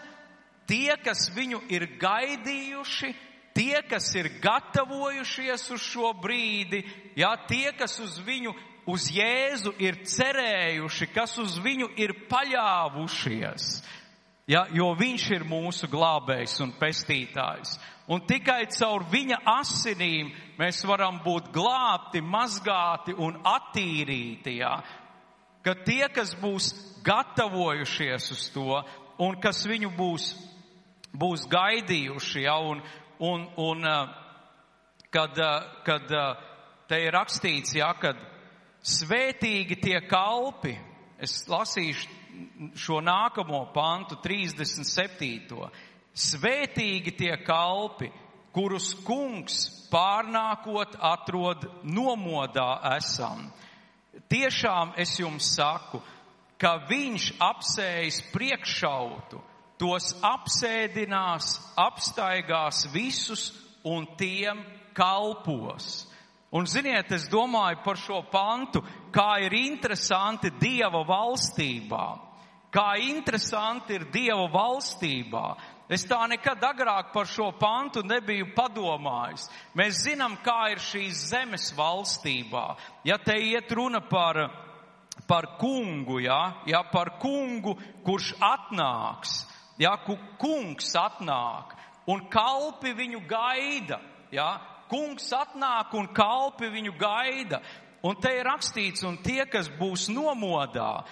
[0.67, 3.13] tie, kas viņu ir gaidījuši,
[3.55, 6.85] tie, kas ir gatavojušies uz šo brīdi,
[7.19, 8.55] jā, tie, kas uz viņu
[8.89, 13.69] uz Jēzu ir cerējuši, kas uz viņu ir paļāvušies,
[14.49, 17.77] ja, jo viņš ir mūsu glābējs un pestītājs.
[18.09, 24.79] Un tikai caur viņa asinīm mēs varam būt glābti, mazgāti un attīrīti, ja,
[25.65, 26.71] ka tie, kas būs
[27.05, 28.81] gatavojušies uz to
[29.21, 30.31] un kas viņu būs,
[31.13, 32.81] būs gaidījuši, ja, un,
[33.21, 33.85] un, un
[35.13, 35.37] kad,
[35.85, 36.17] kad
[36.89, 38.17] te ir rakstīts, ja, kad
[38.89, 40.73] Svētīgi tie kalpi,
[41.21, 45.59] es lasīšu šo nākamo pantu, 37.
[46.19, 48.09] Svētīgi tie kalpi,
[48.55, 53.49] kurus kungs pārnākot atrod nomodā esam.
[54.29, 56.01] Tiešām es jums saku,
[56.59, 59.41] ka viņš apsējas priekšautu,
[59.79, 63.53] tos apsēdinās, apstaigās visus
[63.87, 64.65] un tiem
[64.97, 66.08] kalpos.
[66.51, 68.81] Un ziniet, es domāju par šo pantu,
[69.13, 72.07] kā ir interesanti Dieva valstībā.
[72.73, 75.45] Kā interesanti ir Dieva valstībā.
[75.89, 79.47] Es tā nekad agrāk par šo pantu nebiju padomājis.
[79.77, 82.65] Mēs zinām, kā ir šīs zemes valstībā.
[83.09, 84.41] Ja te iet runa par,
[85.29, 89.43] par kungu, ja, ja par kungu, kurš atnāks,
[89.81, 89.97] ja,
[90.41, 91.77] kungs atnāk
[92.09, 94.01] un kalpi viņu gaida,
[94.33, 94.51] ja,
[94.91, 97.63] kungs atnāk un kalpi viņu gaida.
[98.07, 101.03] Un te ir rakstīts, un tie, kas būs nomodā,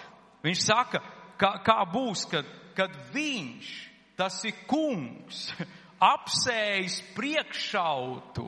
[0.45, 1.01] viņš saka,
[1.39, 3.71] kā, kā būs, kad, kad viņš,
[4.17, 5.49] tas ir kungs,
[6.13, 8.47] apsējis priekšautu.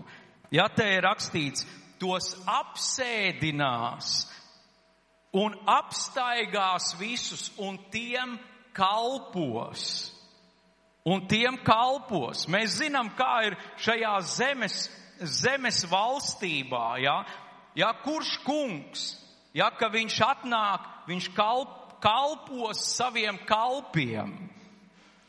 [0.55, 1.67] Ja te ir rakstīts,
[1.99, 4.13] tos apsēdinās
[5.35, 8.37] un apstaigās visus un tiem
[8.73, 10.15] kalpos.
[11.05, 12.45] Un tiem kalpos.
[12.51, 14.87] Mēs zinām, kā ir šajā zemes
[15.23, 17.23] zemes valstībā, ja,
[17.75, 19.09] ja kurš kungs,
[19.53, 24.37] ja, ka viņš atnāk, viņš kalp, kalpos saviem kalpiem.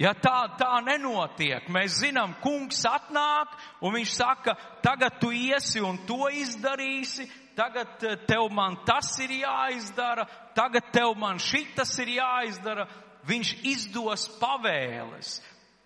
[0.01, 3.53] Ja tā, tā nenotiek, mēs zinām, kungs atnāk
[3.85, 7.27] un viņš saka, tagad tu iesi un to izdarīsi,
[7.59, 10.25] tagad eh, tev man tas ir jāizdara,
[10.57, 12.89] tagad tev man šitas ir jāizdara.
[13.29, 15.35] Viņš izdos pavēles,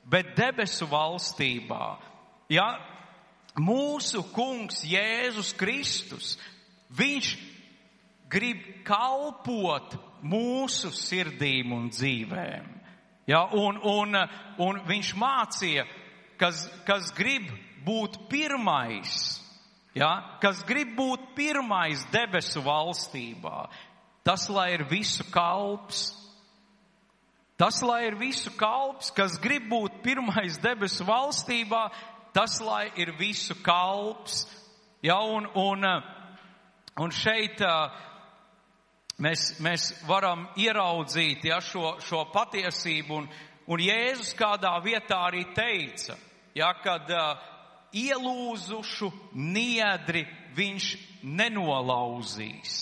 [0.06, 1.96] bet debesu valstībā,
[2.54, 2.68] ja
[3.60, 6.34] mūsu kungs Jēzus Kristus,
[6.94, 7.34] viņš
[8.30, 12.70] grib kalpot mūsu sirdīm un dzīvēm.
[13.30, 14.16] Ja, un, un,
[14.60, 15.86] un viņš mācīja,
[16.40, 17.46] kas, kas grib
[17.86, 19.38] būt pirmais,
[19.96, 23.68] ja, kas grib būt pirmais debesu valstībā,
[24.26, 26.10] tas lai ir visu kalps.
[27.54, 31.84] Tas, lai ir visu kalps, kas grib būt pirmais debesu valstībā,
[32.34, 34.44] tas, lai ir visu kalps.
[35.04, 35.84] Ja, un, un,
[37.00, 37.60] un šeit
[39.22, 43.28] mēs, mēs varam ieraudzīt ja, šo, šo patiesību, un,
[43.68, 46.16] un Jēzus kādā vietā arī teica,
[46.56, 47.50] ja, kad uh,
[47.94, 50.24] ielūzušu niedri
[50.56, 50.88] viņš
[51.24, 52.78] nenolauzīs,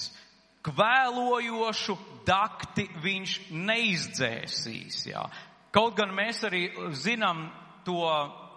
[0.65, 5.01] kvēlojošu dakti viņš neizdzēsīs.
[5.11, 5.25] Jā.
[5.75, 7.49] Kaut gan mēs arī zinām
[7.87, 8.05] to,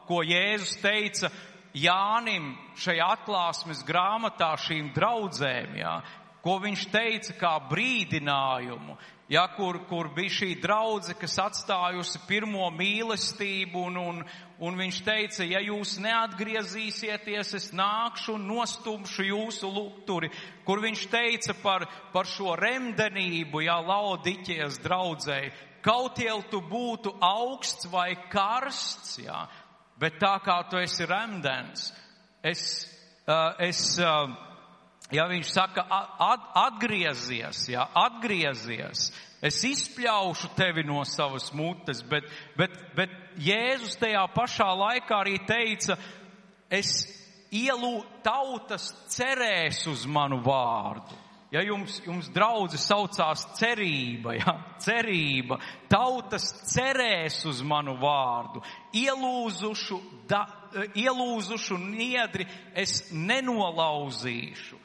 [0.07, 1.31] ko Jēzus teica
[1.75, 5.97] Jānim šajā atklāsmes grāmatā šīm draudzēm, jā,
[6.45, 8.95] ko viņš teica kā brīdinājumu,
[9.33, 14.23] ja, kur, kur bija šī draudze, kas atstājusi pirmo mīlestību, un, un,
[14.61, 20.31] un viņš teica, ja jūs neatgriezīsieties, es nākšu un nostumšu jūsu lukturi,
[20.67, 25.51] kur viņš teica par, par šo remdenību, ja laudiķies draudzēji,
[25.85, 29.43] kaut jau tu būtu augsts vai karsts, ja,
[29.99, 31.89] bet tā kā tu esi remdens,
[32.43, 32.63] es,
[33.27, 34.29] uh, es uh,
[35.13, 39.09] ja viņš saka, at, atgriezies, ja, atgriezies,
[39.45, 45.99] es izpļaušu tevi no savas mutes, bet, bet, bet Jēzus tajā pašā laikā arī teica,
[46.71, 47.03] es
[47.55, 51.24] ielu tautas cerēs uz manu vārdu.
[51.55, 55.55] Ja jums, jums draudzi saucās cerība, ja, cerība,
[55.87, 58.59] tautas cerēs uz manu vārdu,
[58.91, 60.41] ielūzušu, da,
[60.99, 62.43] ielūzušu niedri
[62.75, 64.81] es nenolauzīšu.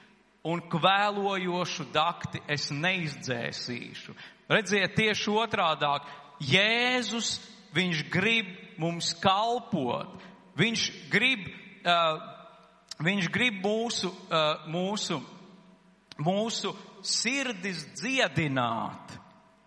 [0.47, 4.15] Un kvēlojošu dakti es neizdzēsīšu.
[4.49, 6.07] Redziet, tieši otrādāk,
[6.41, 7.35] Jēzus,
[7.75, 10.15] viņš grib mums kalpot,
[10.57, 11.51] viņš grib,
[11.83, 12.23] uh,
[13.03, 15.19] viņš grib mūsu, uh, mūsu,
[16.21, 16.75] mūsu
[17.07, 19.17] sirdis dziedināt.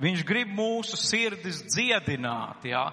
[0.03, 2.85] Viņš grib mūsu sirdis dziedināt, jā.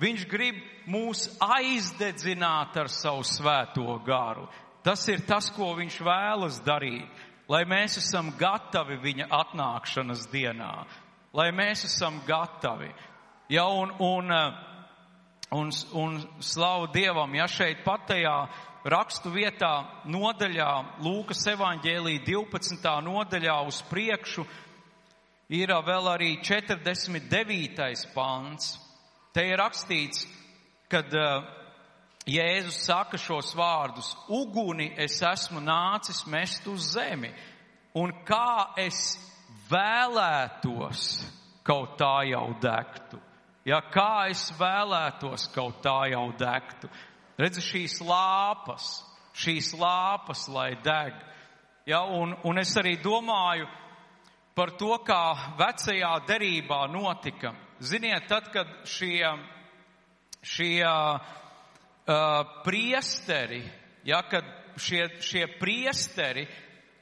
[0.00, 4.46] Viņš grib mūs aizdedzināt ar savu svēto garu.
[4.84, 10.72] Tas ir tas, ko viņš vēlas darīt, lai mēs esam gatavi viņa atnākšanas dienā,
[11.36, 12.88] lai mēs esam gatavi.
[13.52, 14.32] Ja, un, un,
[15.58, 18.36] un, un slavu Dievam, ja šeit patajā
[18.84, 19.72] rakstu vietā
[20.08, 20.70] nodaļā,
[21.04, 22.92] Lūkas evaņģēlī 12.
[23.04, 24.44] nodaļā uz priekšu,
[25.52, 28.06] ir vēl arī 49.
[28.14, 28.76] pāns.
[29.34, 30.24] Te ir rakstīts,
[30.90, 31.44] kad uh,
[32.30, 37.30] Jēzus saka šos vārdus, uguni es esmu nācis mest uz zemi,
[37.96, 39.16] un kā es
[39.70, 41.04] vēlētos,
[41.66, 43.20] kaut tā jau degtu.
[43.68, 46.88] Ja kā es vēlētos, kaut tā jau degtu.
[47.40, 48.88] Redzi šīs lāpas,
[49.40, 51.14] šīs lāpas, lai deg.
[51.88, 53.68] Ja, un, un es arī domāju
[54.54, 57.54] par to, kā vecajā derībā notika.
[57.80, 59.24] Ziniet, tad, kad šie,
[60.44, 61.20] šie uh,
[62.66, 63.62] priesteri,
[64.04, 64.44] ja, kad
[64.76, 66.44] šie, šie priesteri,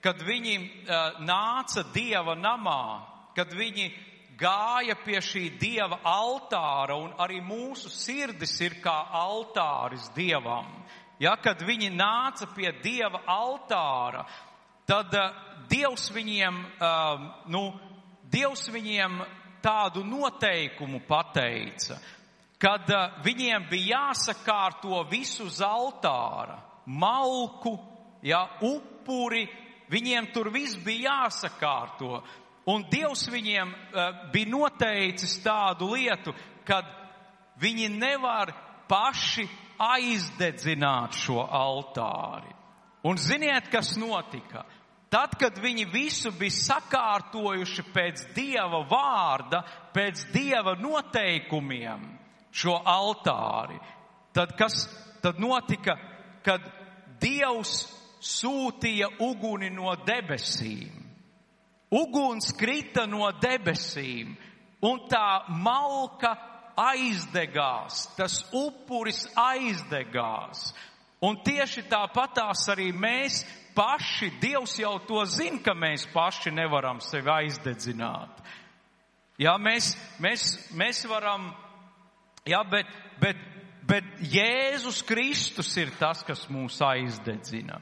[0.05, 2.83] kad viņi uh, nāca Dieva namā,
[3.35, 3.91] kad viņi
[4.39, 10.71] gāja pie šī Dieva altāra, un arī mūsu sirdis ir kā altāris Dievam.
[11.19, 14.23] Ja, kad viņi nāca pie Dieva altāra,
[14.87, 15.33] tad uh,
[15.69, 17.65] Dievs viņiem, uh, nu,
[18.31, 19.19] Dievs viņiem
[19.63, 21.99] tādu noteikumu pateica
[22.59, 27.77] kad uh, viņiem bija jāsakārto visu uz altāra, malku,
[28.27, 29.47] ja, upuri,
[29.91, 32.23] viņiem tur viss bija jāsakārto.
[32.69, 36.35] Un Dievs viņiem uh, bija noteicis tādu lietu,
[36.69, 36.89] kad
[37.63, 38.53] viņi nevar
[38.89, 39.47] paši
[39.79, 42.53] aizdedzināt šo altāri.
[43.09, 44.65] Un ziniet, kas notika?
[45.09, 49.63] Tad, kad viņi visu bija sakārtojuši pēc Dieva vārda,
[49.95, 52.03] pēc Dieva noteikumiem,
[52.53, 53.79] šo altāri,
[54.37, 54.83] tad kas
[55.23, 55.97] tad notika,
[56.45, 56.67] kad
[57.23, 57.87] Dievs
[58.21, 60.98] sūtīja uguni no debesīm?
[61.95, 64.35] Uguns krita no debesīm,
[64.85, 66.35] un tā malka
[66.79, 70.73] aizdegās, tas upuris aizdegās.
[71.25, 73.41] Un tieši tāpatās arī mēs
[73.75, 78.45] paši, Dievs jau to zina, ka mēs paši nevaram sevi aizdedzināt.
[79.39, 81.49] Jā, mēs, mēs, mēs varam
[82.49, 82.89] Jā, bet,
[83.21, 83.41] bet,
[83.89, 87.81] bet Jēzus Kristus ir tas, kas mūs aizdedzina.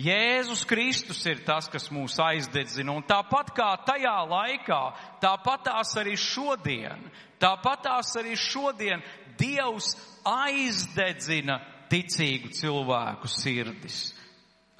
[0.00, 4.80] Jēzus Kristus ir tas, kas mūs aizdedzina, un tāpat kā tajā laikā,
[5.20, 7.04] tāpatās arī šodien,
[7.42, 9.04] tāpatās arī šodien
[9.36, 9.92] Dievs
[10.24, 11.58] aizdedzina
[11.92, 14.12] ticīgu cilvēku sirdis.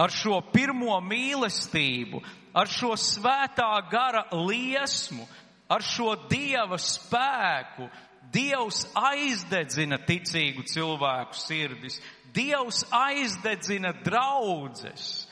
[0.00, 2.22] Ar šo pirmo mīlestību,
[2.56, 5.26] ar šo svētā gara liesmu,
[5.68, 7.90] ar šo dieva spēku,
[8.32, 11.98] Dievs aizdedzina ticīgu cilvēku sirdis.
[12.32, 15.28] Dievs aizdedzina draudzes.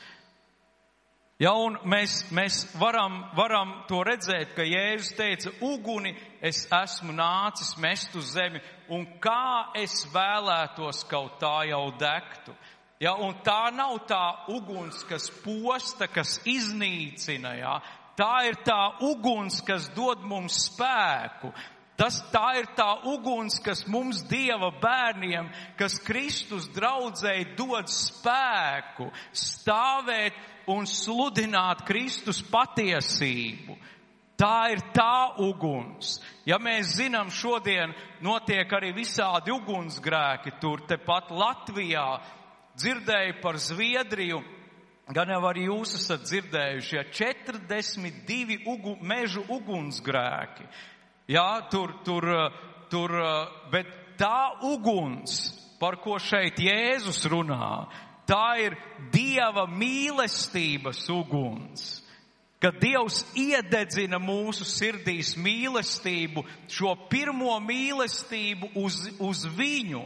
[1.41, 7.71] Ja, un mēs, mēs varam, varam to redzēt, ka Jēzus teica, uguni es esmu nācis
[7.81, 8.61] mest uz zemi,
[8.93, 12.53] un kā es vēlētos kaut tā jau degtu.
[13.01, 14.21] Ja, un tā nav tā
[14.53, 17.79] uguns, kas posta, kas iznīcina, ja,
[18.13, 21.49] tā ir tā uguns, kas dod mums spēku.
[22.01, 30.39] Tas tā ir tā uguns, kas mums Dieva bērniem, kas Kristus draudzēji dod spēku stāvēt
[30.73, 33.77] un sludināt Kristus patiesību.
[34.33, 36.15] Tā ir tā uguns.
[36.49, 37.93] Ja mēs zinām, šodien
[38.25, 42.07] notiek arī visādi ugunsgrēki tur, tepat Latvijā,
[42.81, 44.41] dzirdēju par Zviedriju,
[45.13, 50.65] gan jau arī jūs esat dzirdējuši, ja 42 ugu, mežu ugunsgrēki.
[51.31, 52.25] Jā, tur, tur,
[52.91, 53.13] tur,
[53.71, 53.87] bet
[54.19, 57.87] tā uguns, par ko šeit Jēzus runā,
[58.27, 58.75] tā ir
[59.13, 62.01] Dieva mīlestības uguns.
[62.61, 70.03] Kad Dievs iededzina mūsu sirdīs mīlestību, šo pirmo mīlestību uz, uz viņu,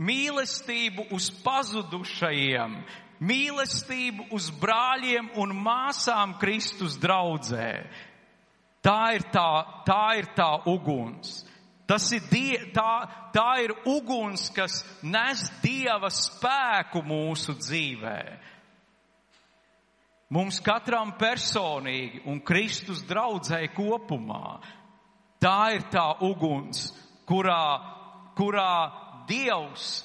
[0.00, 2.78] mīlestību uz pazudušajiem,
[3.20, 7.82] mīlestību uz brāļiem un māsām Kristus draudzē.
[8.82, 9.48] Tā ir tā,
[9.86, 11.42] tā ir tā uguns.
[11.86, 13.04] Tas ir die, tā,
[13.34, 18.20] tā ir uguns, kas nes Dieva spēku mūsu dzīvē.
[20.32, 24.56] Mums katram personīgi un Kristus draudzēji kopumā.
[25.42, 26.86] Tā ir tā uguns,
[27.28, 27.66] kurā,
[28.38, 28.72] kurā
[29.28, 30.00] Dievs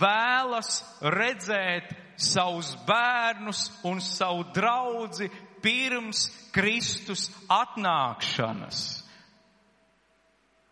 [0.00, 5.30] vēlas redzēt savus bērnus un savu draudzi
[5.62, 8.82] pirms Kristus atnākšanas.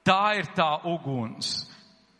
[0.07, 1.65] Tā ir tā uguns.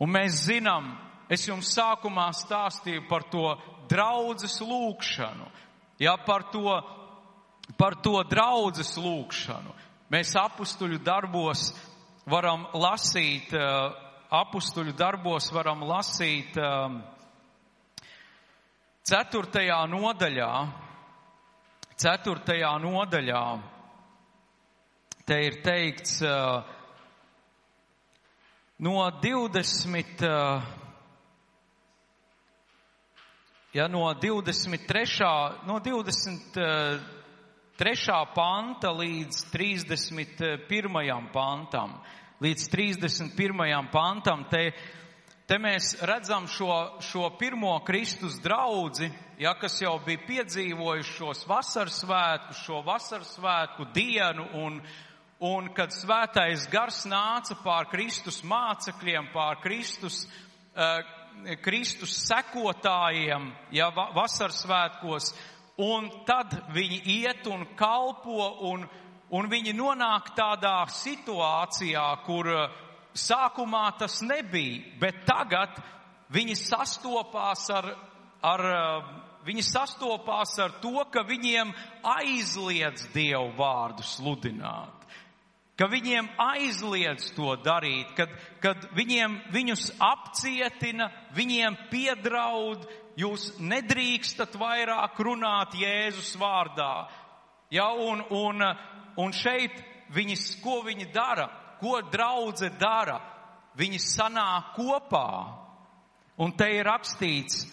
[0.03, 0.91] Un mēs zinām,
[1.31, 3.55] es jums sākumā stāstīju par to
[3.89, 5.47] draudzes lūkšanu,
[6.03, 6.75] ja par to,
[7.79, 9.73] par to draudzes lūkšanu.
[10.11, 11.71] Mēs apustuļu darbos
[12.27, 13.95] varam lasīt, eh,
[14.31, 16.99] apustuļu darbos varam lasīt eh,
[19.07, 20.51] ceturtajā nodaļā,
[21.97, 23.43] Ceturtajā nodaļā
[25.25, 26.19] te ir teikts
[28.85, 30.21] no 20.
[33.73, 35.31] Ja no 23.
[35.65, 37.01] no 23.
[38.35, 41.31] panta līdz 31.
[41.33, 41.97] pantam,
[42.45, 43.89] līdz 31.
[43.89, 44.69] pantam, te
[45.47, 49.07] Te mēs redzam šo, šo pirmo Kristus draudzi,
[49.39, 54.81] ja, kas jau bija piedzīvojuši šos vasaras svētkus, šo vasaras svētku dienu, un,
[55.47, 60.25] un kad svētais gars nāca pār Kristus mācekļiem, pār Kristus,
[60.75, 60.99] uh,
[61.63, 65.29] Kristus sekotājiem, ja, vasaras svētkos,
[65.79, 68.83] un tad viņi iet un kalpo, un,
[69.31, 72.83] un viņi nonāk tādā situācijā, kur uh,
[73.17, 75.79] Sākumā tas nebija, bet tagad
[76.33, 77.89] viņi sastopās ar,
[78.45, 78.63] ar,
[79.47, 84.93] viņi sastopās ar to, ka viņiem aizliedz Dievu vārdu sludināt.
[85.77, 88.31] Ka viņiem aizliedz to darīt, kad,
[88.63, 92.87] kad viņiem, viņus apcietina, viņiem piedraud,
[93.17, 97.05] jūs nedrīkstat vairāk runāt Jēzus vārdā.
[97.69, 98.65] Ja, un, un,
[99.21, 99.77] un šeit
[100.15, 101.45] viņi, ko viņi dara?
[101.79, 103.17] Ko draudze dara?
[103.77, 105.27] Viņi sanāk kopā.
[106.41, 107.65] Un te ir rakstīts,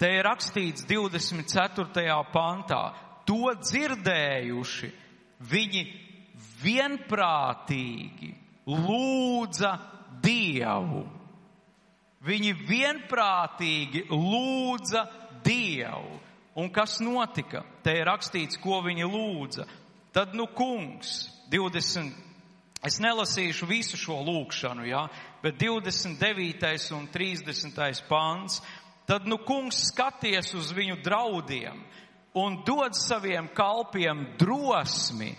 [0.00, 2.16] te ir rakstīts 24.
[2.32, 2.82] pantā,
[3.28, 4.92] to dzirdējuši,
[5.52, 5.82] viņi
[6.62, 8.32] vienprātīgi
[8.68, 9.72] lūdza
[10.22, 11.02] Dievu.
[12.22, 15.06] Viņi vienprātīgi lūdza
[15.44, 16.20] Dievu.
[16.54, 17.64] Un kas notika?
[17.82, 19.66] Te ir rakstīts, ko viņi lūdza.
[20.12, 22.12] Tad, nu, kungs, 20,
[22.82, 25.04] Es nelasīšu visu šo lūkšanu, jā,
[25.42, 26.88] bet 29.
[26.96, 28.02] un 30.
[28.08, 28.58] pāns.
[29.06, 31.78] Tad nu kungs skaties uz viņu draudiem
[32.38, 35.32] un dod saviem kalpiem drosmi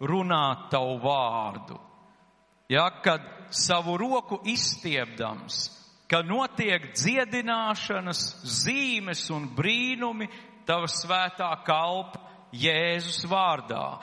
[0.00, 1.78] runāt tavu vārdu.
[2.70, 5.68] Ja, kad savu roku izstiepdams,
[6.10, 10.30] ka notiek dziedināšanas, zīmes un brīnumi
[10.66, 12.22] tava svētā kalpa
[12.54, 14.00] Jēzus vārdā.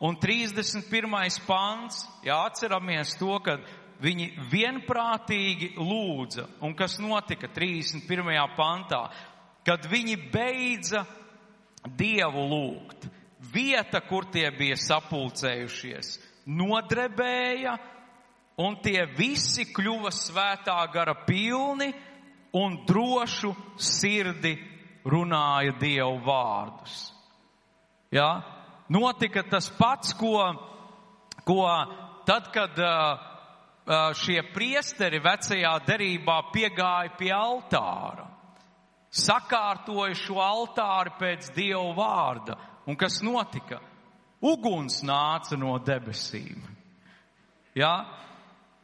[0.00, 1.12] Un 31.
[1.44, 3.58] pants, jā, atceramies to, ka
[4.00, 6.46] viņi vienprātīgi lūdza.
[6.64, 8.32] Un kas notika 31.
[8.56, 9.08] pantā?
[9.66, 11.04] Kad viņi beidza
[11.96, 13.06] Dievu lūgt,
[13.52, 16.10] vieta, kur tie bija sapulcējušies,
[16.52, 17.76] nodrebēja,
[18.60, 21.88] un tie visi kļuva svētā gara pilni
[22.56, 24.56] un drošu sirdi
[25.08, 26.98] runāja Dievu vārdus.
[28.12, 28.59] Ja?
[28.90, 30.34] Notika tas pats, ko,
[31.46, 31.60] ko
[32.26, 32.80] tad, kad
[34.18, 38.30] šie priesteri vecajā derībā piegāja pie altāra
[39.10, 42.56] sakārtoja šo altāri pēc Dieva vārda.
[42.86, 43.80] Un kas notika?
[44.40, 46.62] Uguns nāca no debesīm.
[47.76, 47.92] Ja,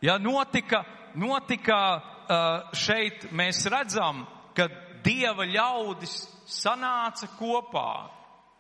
[0.03, 0.83] ja notika,
[1.17, 1.79] notika
[2.77, 4.69] šeit, mēs redzam, ka
[5.07, 6.19] Dieva ļaudis
[6.51, 8.11] sanāca kopā.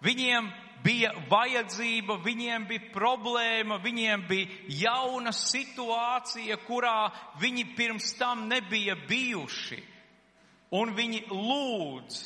[0.06, 0.48] Viņiem
[0.84, 4.48] bija vajadzība, viņiem bija problēma, viņiem bija
[4.84, 7.10] jauna situācija, kurā
[7.40, 9.82] viņi pirms tam nebija bijuši
[10.76, 12.20] un viņi lūdz.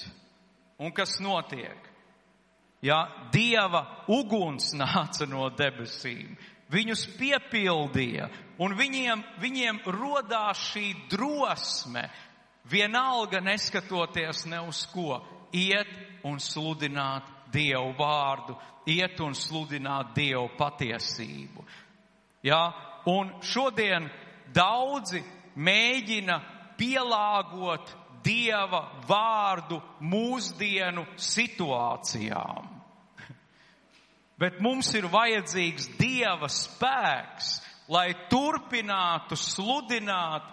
[0.80, 1.88] Un kas notiek?
[2.80, 6.36] Ja Dieva uguns nāca no debesīm,
[6.72, 8.30] viņus piepildīja,
[8.62, 12.07] un viņiem, viņiem rodās šī drosme,
[12.70, 15.20] vienalga neskatoties ne uz ko,
[15.53, 15.90] iet
[16.24, 21.64] un sludināt Dievu vārdu, iet un sludināt Dievu patiesību.
[22.46, 22.62] Ja?
[23.11, 24.09] Un šodien
[24.55, 25.22] daudzi
[25.57, 26.40] mēģina
[26.78, 32.68] pielāgot Dieva vārdu mūsdienu situācijām.
[34.40, 37.59] Bet mums ir vajadzīgs Dieva spēks,
[37.92, 40.46] lai turpinātu sludināt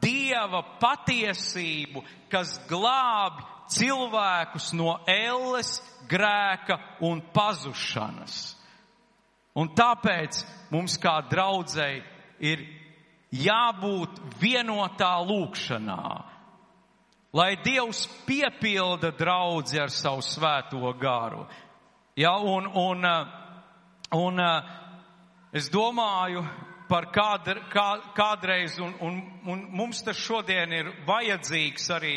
[0.00, 8.54] Dieva patiesību, kas glābj cilvēkus no elles, grēka un pazušanas.
[9.56, 12.02] Un tāpēc mums kā draudzēji
[12.44, 12.64] ir
[13.32, 16.02] jābūt vienotā lūkšanā
[17.36, 21.44] lai Dievs piepilda draudzi ar savu svēto garu.
[22.16, 23.04] Ja, un, un,
[24.16, 24.40] un
[25.52, 26.44] es domāju
[26.88, 29.20] par kādre, kā, kādreiz, un, un,
[29.52, 32.14] un mums tas šodien ir vajadzīgs arī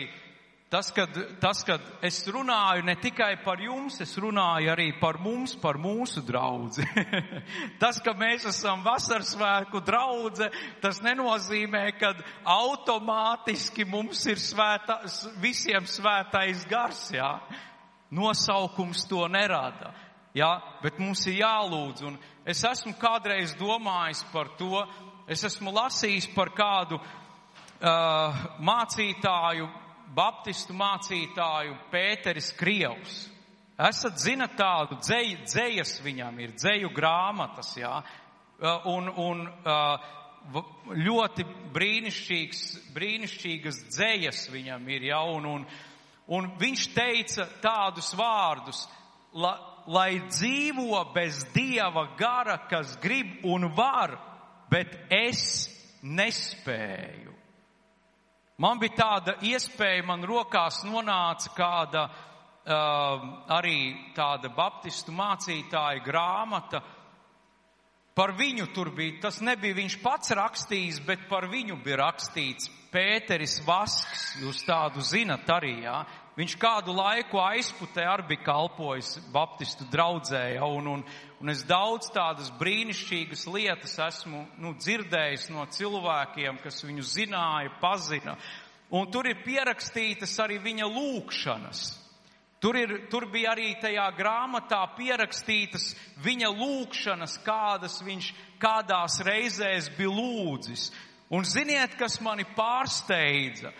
[0.69, 1.09] Tas kad,
[1.41, 6.21] tas, kad es runāju ne tikai par jums, es runāju arī par mums, par mūsu
[6.21, 6.85] draudzi.
[7.81, 10.51] tas, ka mēs esam vasarsvētku draudze,
[10.83, 12.13] tas nenozīmē, ka
[12.53, 14.99] automātiski mums ir svēta,
[15.41, 17.31] visiem svētais gars, jā.
[18.13, 19.95] Nosaukums to nerada,
[20.37, 20.53] jā,
[20.85, 22.05] bet mums ir jālūdz.
[22.11, 24.85] Un es esmu kādreiz domājis par to,
[25.25, 29.69] es esmu lasījis par kādu uh, mācītāju,
[30.15, 33.19] baptistu mācītāju Pēteris Krievs.
[33.79, 40.09] Esat zinat tādu dzēju, dzējas viņam ir, dzēju grāmatas, jā, uh, un, un uh,
[40.99, 41.45] ļoti
[41.75, 42.63] brīnišķīgs,
[42.95, 45.65] brīnišķīgas dzējas viņam ir, jā, un, un,
[46.35, 48.83] un viņš teica tādus vārdus,
[49.39, 49.53] la,
[49.87, 54.17] lai dzīvo bez Dieva gara, kas grib un var,
[54.69, 55.69] bet es
[56.03, 57.38] nespēju.
[58.59, 63.21] Man bija tāda iespēja, man rokās nonāca kāda uh,
[63.55, 63.77] arī
[64.15, 66.81] tāda baptistu mācītāja grāmata.
[68.19, 73.61] Par viņu tur bija, tas nebija viņš pats rakstījis, bet par viņu bija rakstīts Pēteris
[73.63, 76.01] Vasks, jūs tādu zinat arī, jā.
[76.39, 81.01] Viņš kādu laiku aizputē arī kalpojis Baptistu draudzē, ja, un, un,
[81.41, 88.37] un es daudz tādas brīnišķīgas lietas esmu nu, dzirdējis no cilvēkiem, kas viņu zināja, pazina.
[88.95, 91.83] Un tur ir pierakstītas arī viņa lūkšanas.
[92.63, 95.91] Tur, ir, tur bija arī tajā grāmatā pierakstītas
[96.23, 98.31] viņa lūkšanas, kādas viņš
[98.63, 100.89] kādās reizēs bija lūdzis.
[101.29, 103.75] Un ziniet, kas mani pārsteidza?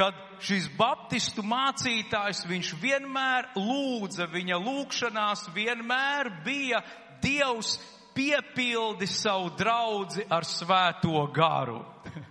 [0.00, 6.80] Kad šis baptistu mācītājs, viņš vienmēr lūdza, viņa lūkšanās vienmēr bija
[7.20, 7.74] Dievs
[8.16, 11.82] piepildi savu draudzi ar svēto garu.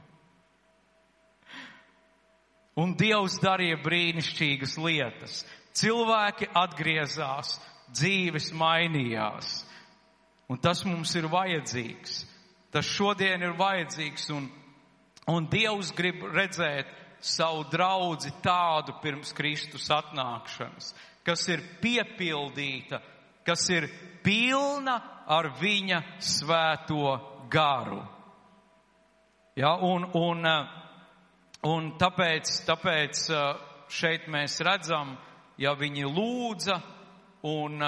[2.82, 5.44] Un Dievs darīja brīnišķīgas lietas.
[5.78, 7.60] Cilvēki atgriezās,
[7.94, 9.60] dzīves mainījās.
[10.50, 12.24] Un tas mums ir vajadzīgs.
[12.74, 14.50] Tas šodien ir vajadzīgs un,
[15.30, 16.90] un Dievs grib redzēt
[17.22, 20.94] savu draudzi tādu pirms Kristus atnākšanas,
[21.26, 23.02] kas ir piepildīta,
[23.46, 23.90] kas ir
[24.24, 24.98] pilna
[25.28, 27.16] ar viņa svēto
[27.52, 28.02] garu.
[29.60, 30.46] Ja, un, un,
[31.68, 33.26] un tāpēc, tāpēc
[33.92, 35.18] šeit mēs redzam,
[35.60, 36.78] ja viņi lūdza
[37.50, 37.82] un,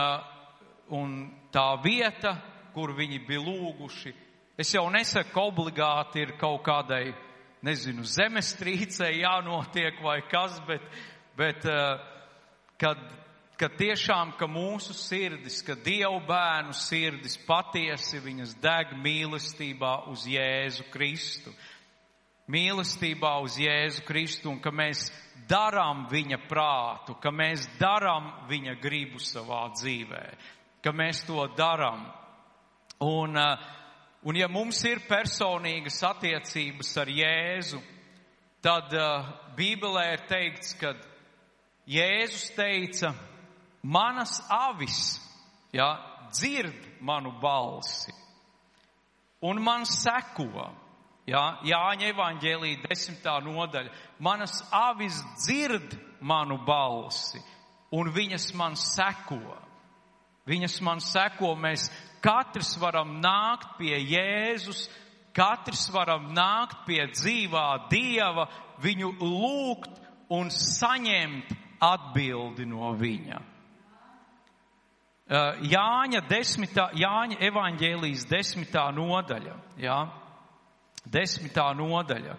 [0.97, 1.15] un
[1.53, 2.35] tā vieta,
[2.75, 4.13] kur viņi bija lūguši,
[4.61, 7.15] Es jau nesaku, obligāti ir kaut kādai,
[7.65, 10.85] nezinu, zemestrīcei jānotiek vai kas, bet,
[11.37, 12.01] bet uh,
[12.81, 13.01] kad,
[13.59, 20.87] kad tiešām, ka mūsu sirdis, ka Dievu bērnu sirdis patiesi viņas deg mīlestībā uz Jēzu
[20.93, 21.53] Kristu.
[22.51, 25.05] Mīlestībā uz Jēzu Kristu un ka mēs
[25.47, 30.25] darām viņa prātu, ka mēs darām viņa gribu savā dzīvē,
[30.81, 32.09] ka mēs to darām.
[33.01, 33.80] Un, uh,
[34.25, 37.81] un ja mums ir personīgas attiecības ar Jēzu,
[38.61, 40.93] tad uh, Bībelē ir teikts, ka
[41.89, 43.13] Jēzus teica,
[43.81, 45.17] manas avis,
[45.73, 45.93] ja,
[46.31, 48.13] dzird manu balsi
[49.41, 50.69] un man seko.
[51.29, 53.91] Ja, Jāņa evaņģēlī desmitā nodaļa.
[54.25, 57.39] Manas avis dzird manu balsi
[57.93, 59.39] un viņas man seko.
[60.49, 61.87] Viņas man seko, mēs
[62.23, 64.85] katrs varam nākt pie Jēzus,
[65.35, 68.47] katrs varam nākt pie dzīvā Dieva,
[68.81, 69.99] viņu lūgt
[70.31, 71.51] un saņemt
[71.81, 73.41] atbildi no viņa.
[75.31, 79.99] Uh, Jāņa, desmitā, Jāņa evaņģēlijas desmitā nodaļa, jā,
[81.07, 82.35] desmitā nodaļa.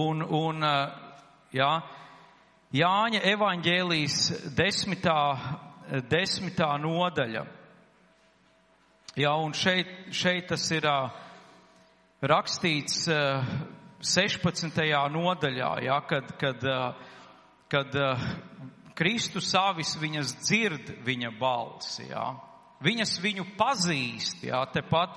[0.00, 0.94] Un, un uh,
[1.52, 1.72] jā,
[2.72, 4.16] Jāņa evaņģēlijas
[4.56, 5.18] desmitā,
[6.10, 7.46] desmitā nodaļa.
[9.18, 10.86] Jā, un šeit, šeit tas ir
[12.22, 14.84] rakstīts 16.
[15.12, 16.64] nodaļā, jā, kad, kad
[17.72, 17.94] kad
[18.94, 22.26] Kristus savis viņas dzird viņa balsi, jā.
[22.82, 25.16] Viņas viņu pazīst, jā, tepat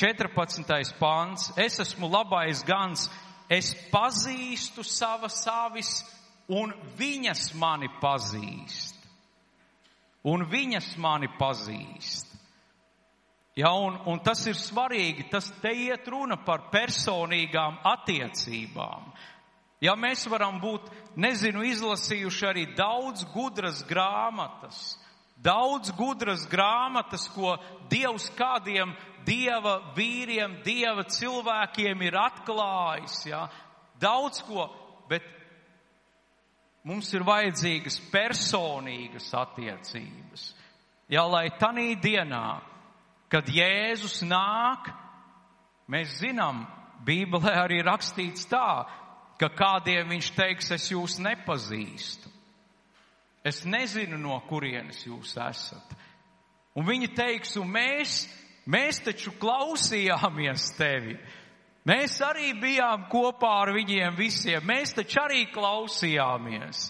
[0.00, 0.96] 14.
[0.98, 1.50] pāns.
[1.60, 3.06] Es esmu labais gans,
[3.50, 6.00] es pazīstu savas savis,
[6.48, 8.97] un viņas mani pazīst.
[10.28, 12.28] Un viņas mani pazīst.
[13.58, 19.08] Ja, un, un tas ir svarīgi, tas te iet runa par personīgām attiecībām.
[19.82, 20.86] Ja mēs varam būt,
[21.18, 24.96] nezinu, izlasījuši arī daudz gudras grāmatas,
[25.42, 27.56] daudz gudras grāmatas, ko
[27.90, 28.94] Dievs kādiem
[29.26, 33.46] Dieva vīriem, Dieva cilvēkiem ir atklājis, ja?
[33.98, 34.68] daudz ko,
[35.10, 35.26] bet
[36.86, 40.48] mums ir vajadzīgas personīgas attiecības.
[41.08, 42.60] Ja, lai tanī dienā,
[43.32, 44.90] kad Jēzus nāk,
[45.88, 46.66] mēs zinām,
[47.04, 48.84] Bībelē arī rakstīts tā,
[49.38, 52.30] ka kādiem viņš teiks, es jūs nepazīstu.
[53.46, 55.94] Es nezinu, no kurienes jūs esat.
[56.76, 58.20] Un viņi teiks, un mēs,
[58.68, 61.16] mēs taču klausījāmies tevi.
[61.88, 66.88] Mēs arī bijām kopā ar viņiem visiem, mēs taču arī klausījāmies.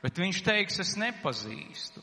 [0.00, 2.00] Bet viņš teiks, es nepazīstu.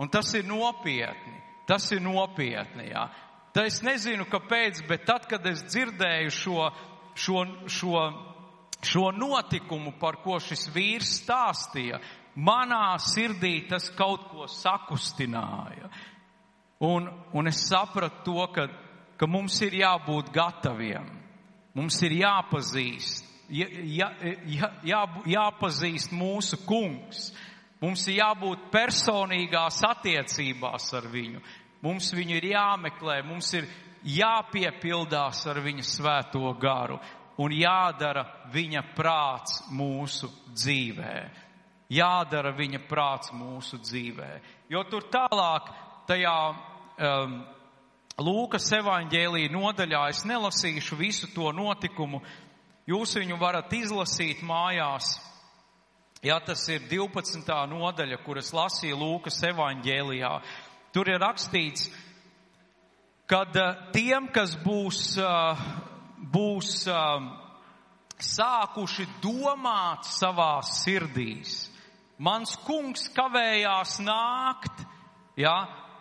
[0.00, 1.38] Un tas ir nopietni.
[1.68, 3.06] Tas ir nopietni, jā.
[3.54, 6.66] Tā es nezinu, kāpēc, bet tad, kad es dzirdēju šo,
[7.16, 8.02] šo, šo
[8.82, 12.00] šo notikumu, par ko šis vīrs stāstīja,
[12.36, 15.90] manā sirdī tas kaut ko sakustināja.
[16.80, 18.66] Un, un es sapratu to, ka,
[19.20, 21.10] ka mums ir jābūt gataviem,
[21.78, 23.68] mums ir jāpazīst, jā,
[23.98, 24.08] jā,
[24.46, 25.02] jā, jā,
[25.34, 27.30] jāpazīst mūsu kungs,
[27.82, 31.42] mums ir jābūt personīgās attiecībās ar viņu,
[31.84, 33.68] mums viņu ir jāmeklē, mums ir
[34.06, 36.98] jāpiepildās ar viņa svēto garu
[37.40, 41.14] un jādara viņa prāts mūsu dzīvē.
[41.90, 44.30] Jādara viņa prāts mūsu dzīvē.
[44.70, 45.72] Jo tur tālāk
[46.06, 47.40] tajā um,
[48.20, 52.20] Lūkas evaņģēlī nodaļā es nelasīšu visu to notikumu.
[52.90, 55.14] Jūs viņu varat izlasīt mājās.
[56.22, 57.48] Ja tas ir 12.
[57.70, 60.34] nodaļa, kuras lasīja Lūkas evaņģēlijā,
[60.92, 61.88] tur ir rakstīts,
[63.30, 65.64] kad uh, tiem, kas būs uh,
[66.20, 67.30] būs um,
[68.20, 71.68] sākuši domāt savā sirdīs.
[72.20, 74.82] Mans kungs kavējās nākt,
[75.40, 75.54] ja,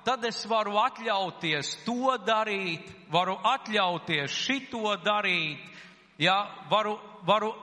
[0.10, 5.62] tad es varu atļauties to darīt, varu atļauties šito darīt,
[6.18, 6.40] ja,
[6.72, 6.96] varu,
[7.30, 7.54] varu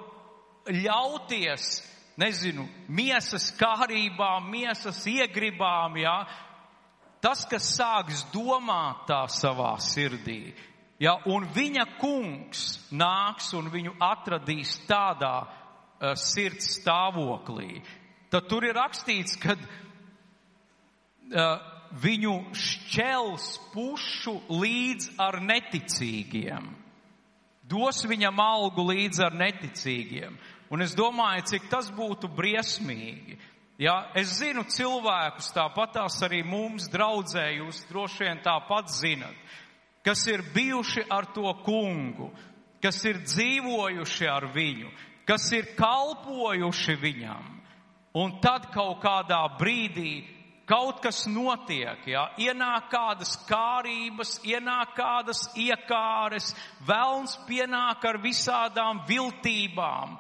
[0.71, 1.83] ļauties,
[2.23, 6.21] nezinu, miesas kārībām, miesas iegribām, ja,
[7.19, 10.55] tas, kas sāks domāt tā savā sirdī,
[10.97, 17.83] Ja, un viņa kungs nāks un viņu atradīs tādā uh, sirds stāvoklī,
[18.33, 19.61] tad tur ir rakstīts, ka uh,
[22.03, 26.71] viņu šķels pušu līdz ar neticīgiem.
[27.67, 30.39] Dos viņam algu līdz ar neticīgiem.
[30.71, 33.39] Un es domāju, cik tas būtu briesmīgi.
[33.79, 39.37] Ja, es zinu cilvēkus, tāpatās arī mums draudzē, jūs droši vien tāpat zinat
[40.07, 42.31] kas ir bijuši ar to kungu,
[42.83, 44.91] kas ir dzīvojuši ar viņu,
[45.27, 47.49] kas ir kalpojuši viņam.
[48.17, 50.23] Un tad kaut kādā brīdī
[50.67, 56.53] kaut kas notiek, ja, ienāk kādas kārības, ienāk kādas iekāres,
[56.87, 60.17] velns pienāk ar visādām viltībām.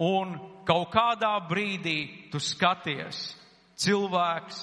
[0.00, 0.36] Un
[0.68, 3.34] kaut kādā brīdī tu skaties,
[3.80, 4.62] cilvēks,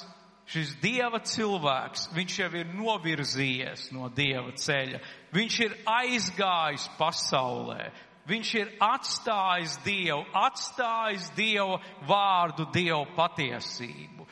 [0.49, 5.01] šis dieva cilvēks, viņš jau ir novirzījies no dieva ceļa,
[5.36, 7.91] viņš ir aizgājis pasaulē,
[8.28, 11.78] viņš ir atstājis dievu, atstājis dievu
[12.09, 14.28] vārdu, dievu patiesību.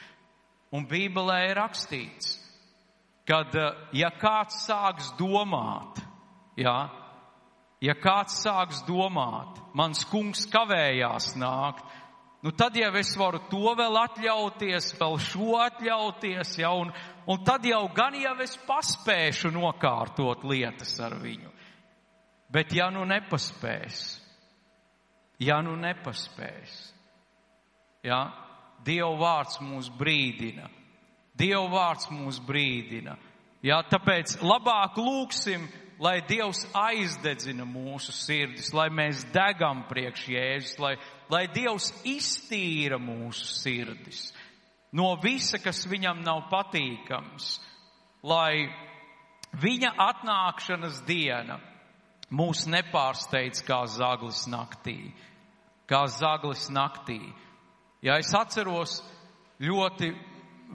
[0.76, 2.36] Un Bībelē ir rakstīts,
[3.28, 6.02] kad eh, ja kāds sāks domāt,
[6.60, 6.78] jā,
[7.86, 11.86] ja kāds sāks domāt, mans kungs kavējās nākt,
[12.46, 16.92] nu tad jau es varu to vēl atļauties, vēl šo atļauties, ja, un,
[17.26, 21.54] un tad jau gan jau es paspēšu nokārtot lietas ar viņu.
[22.54, 24.04] Bet ja nu nepaspēs,
[25.42, 26.76] ja nu nepaspēs,
[28.06, 28.20] ja,
[28.86, 30.70] Dieva vārds mūs brīdina.
[31.36, 33.18] Dieva vārds mūs brīdina.
[33.66, 35.66] Jā, tāpēc labāk lūksim,
[36.00, 40.96] lai Dievs aizdedzina mūsu sirdis, lai mēs degam priekš Jēzus, lai,
[41.34, 44.28] lai Dievs iztīra mūsu sirdis
[44.96, 47.58] no visa, kas viņam nav patīkams,
[48.24, 48.68] lai
[49.60, 51.60] viņa atnākšanas diena
[52.32, 55.12] mūs nepārsteidz kā zaglis naktī,
[55.90, 57.20] kā zaglis naktī.
[58.06, 59.00] Ja es atceros
[59.66, 60.12] ļoti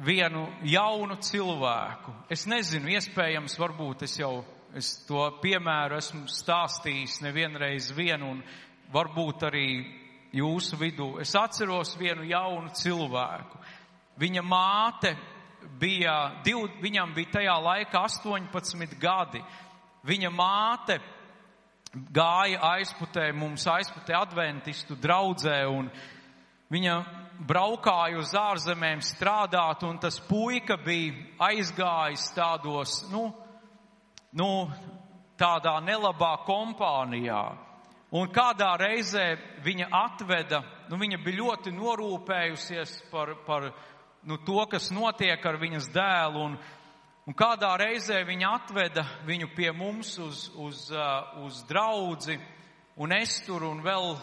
[0.02, 4.40] vienu jaunu cilvēku, es nezinu, iespējams, varbūt es jau
[4.74, 8.42] es to piemēru esmu stāstījis nevienreiz vienu un
[8.90, 9.66] varbūt arī
[10.34, 11.12] jūsu vidū.
[11.22, 13.58] Es atceros vienu jaunu cilvēku.
[14.20, 15.14] Viņa māte
[15.80, 19.42] bija, div, viņam bija tajā laikā 18 gadi.
[20.06, 21.00] Viņa māte
[22.14, 25.90] gāja aizputē, mums aizputē adventistu draudzē un
[26.70, 26.94] Viņa
[27.48, 31.16] braukāja uz ārzemēm strādāt, un tas puika bija
[31.48, 33.24] aizgājis tādos, nu,
[34.38, 34.50] nu,
[35.40, 37.42] tādā nelabā kompānijā.
[38.10, 43.70] Un kādā reizē viņa atveda, nu, viņa bija ļoti norūpējusies par, par
[44.26, 46.56] nu, to, kas notiek ar viņas dēlu, un,
[47.26, 52.38] un kādā reizē viņa atveda viņu pie mums uz, uz, uh, uz draudzi,
[52.98, 54.14] un es tur un vēl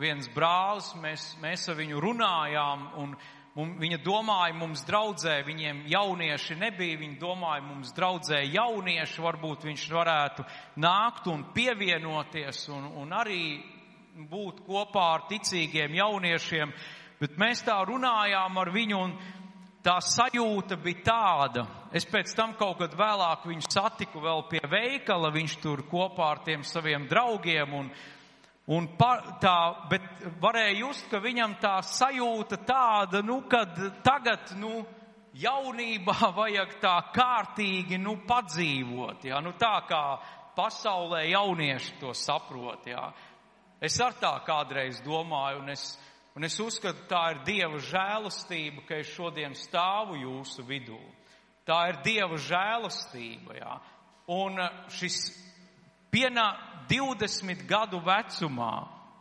[0.00, 3.14] viens brālis, mēs, mēs ar viņu runājām, un,
[3.56, 9.86] un viņa domāja mums draudzē, viņiem jaunieši nebija, viņa domāja mums draudzē jaunieši, varbūt viņš
[9.92, 10.46] varētu
[10.84, 13.42] nākt un pievienoties un, un arī
[14.16, 16.72] būt kopā ar ticīgiem jauniešiem,
[17.20, 19.16] bet mēs tā runājām ar viņu un
[19.86, 21.64] tā sajūta bija tāda.
[21.94, 26.42] Es pēc tam kaut kad vēlāk viņu satiku vēl pie veikala, viņš tur kopā ar
[26.44, 27.90] tiem saviem draugiem un,
[28.66, 30.06] Un par, tā, bet
[30.42, 34.80] varēja just, ka viņam tā sajūta tāda, nu, kad tagad, nu,
[35.38, 40.02] jaunībā vajag tā kārtīgi, nu, padzīvot, jā, nu, tā kā
[40.56, 43.06] pasaulē jaunieši to saprot, jā.
[43.80, 45.84] Es ar tā kādreiz domāju, un es,
[46.34, 50.98] un es uzskatu, tā ir Dieva žēlastība, ka es šodien stāvu jūsu vidū.
[51.68, 53.76] Tā ir Dieva žēlastība, jā.
[54.32, 54.56] Un
[54.90, 55.20] šis
[56.10, 56.46] pienā,
[56.90, 58.74] 20 gadu vecumā,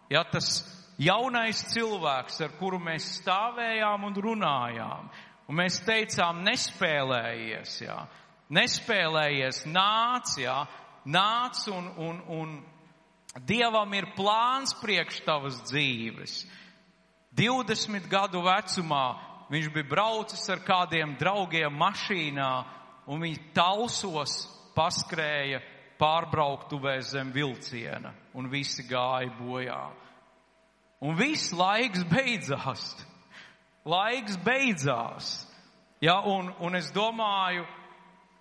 [0.09, 0.63] ja tas
[1.01, 5.09] jaunais cilvēks, ar kuru mēs stāvējām un runājām,
[5.49, 7.97] un mēs teicām, nespēlējies, jā,
[8.55, 10.61] nespēlējies, nāc, jā,
[11.05, 12.55] nāc un, un, un
[13.35, 16.45] Dievam ir plāns priekš tavas dzīves.
[17.35, 19.05] 20 gadu vecumā
[19.51, 22.51] viņš bija braucis ar kādiem draugiem mašīnā,
[23.11, 24.37] un viņi talsos
[24.75, 25.59] paskrēja
[25.99, 29.83] pārbrauktuvē zem vilciena, un visi gāja bojā.
[31.05, 32.83] Un viss laiks beidzās.
[33.85, 35.31] Laiks beidzās.
[36.01, 37.65] Ja, un, un es domāju,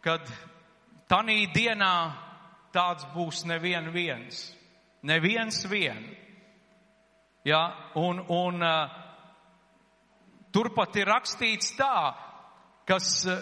[0.05, 0.26] kad
[1.11, 1.94] tanī dienā
[2.74, 4.46] tāds būs nevien viens.
[5.05, 6.16] Neviens vien.
[7.44, 8.88] Ja, un, un uh,
[10.55, 12.14] turpat ir rakstīts tā,
[12.88, 13.36] kas uh,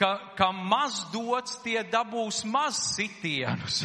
[0.00, 3.84] ka, kam maz dots, tie dabūs maz sitienus.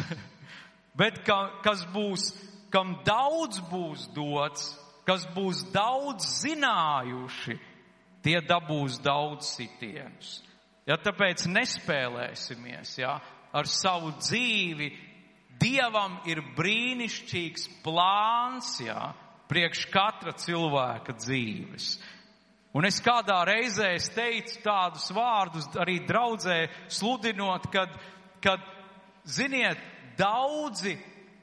[1.00, 2.30] Bet ka, kas būs,
[2.72, 4.72] kam daudz būs dots,
[5.06, 7.56] kas būs daudz zinājuši,
[8.24, 10.40] tie dabūs daudz sitienus.
[10.88, 13.18] Ja tāpēc nespēlēsimies, ja,
[13.52, 14.90] ar savu dzīvi.
[15.60, 19.10] Dievam ir brīnišķīgs plāns, ja,
[19.50, 21.92] priekš katra cilvēka dzīves.
[22.74, 27.96] Un es kādā reizē es teicu tādus vārdus arī draudzē sludinot, kad,
[28.42, 28.62] kad
[29.26, 29.80] ziniet,
[30.18, 30.94] daudzi,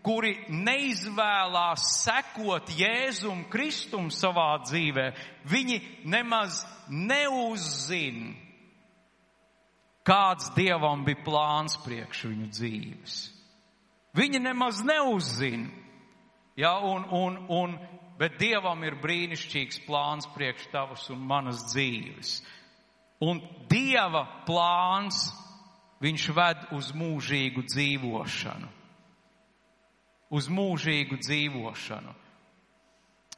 [0.08, 5.10] kuri neizvēlās sekot Jēzum Kristum savā dzīvē,
[5.52, 8.32] viņi nemaz neuzzina,
[10.08, 13.18] kāds Dievam bija plāns priekš viņu dzīves.
[14.16, 15.68] Viņi nemaz neuzzina.
[16.58, 17.76] Ja, un, un, un
[18.20, 22.40] bet Dievam ir brīnišķīgs plāns priekš tavas un manas dzīves.
[23.24, 25.28] Un Dieva plāns,
[26.04, 28.70] viņš ved uz mūžīgu dzīvošanu.
[30.38, 32.14] Uz mūžīgu dzīvošanu.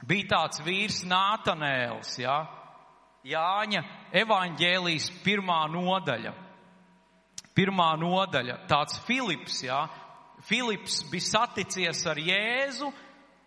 [0.09, 2.39] Bija tāds vīrs Nātanēls, jā,
[3.27, 3.81] Jāņa
[4.15, 6.31] evaņģēlijas pirmā nodaļa.
[7.55, 9.81] Pirmā nodaļa, tāds Filips, jā,
[10.47, 12.87] Filips bija saticies ar Jēzu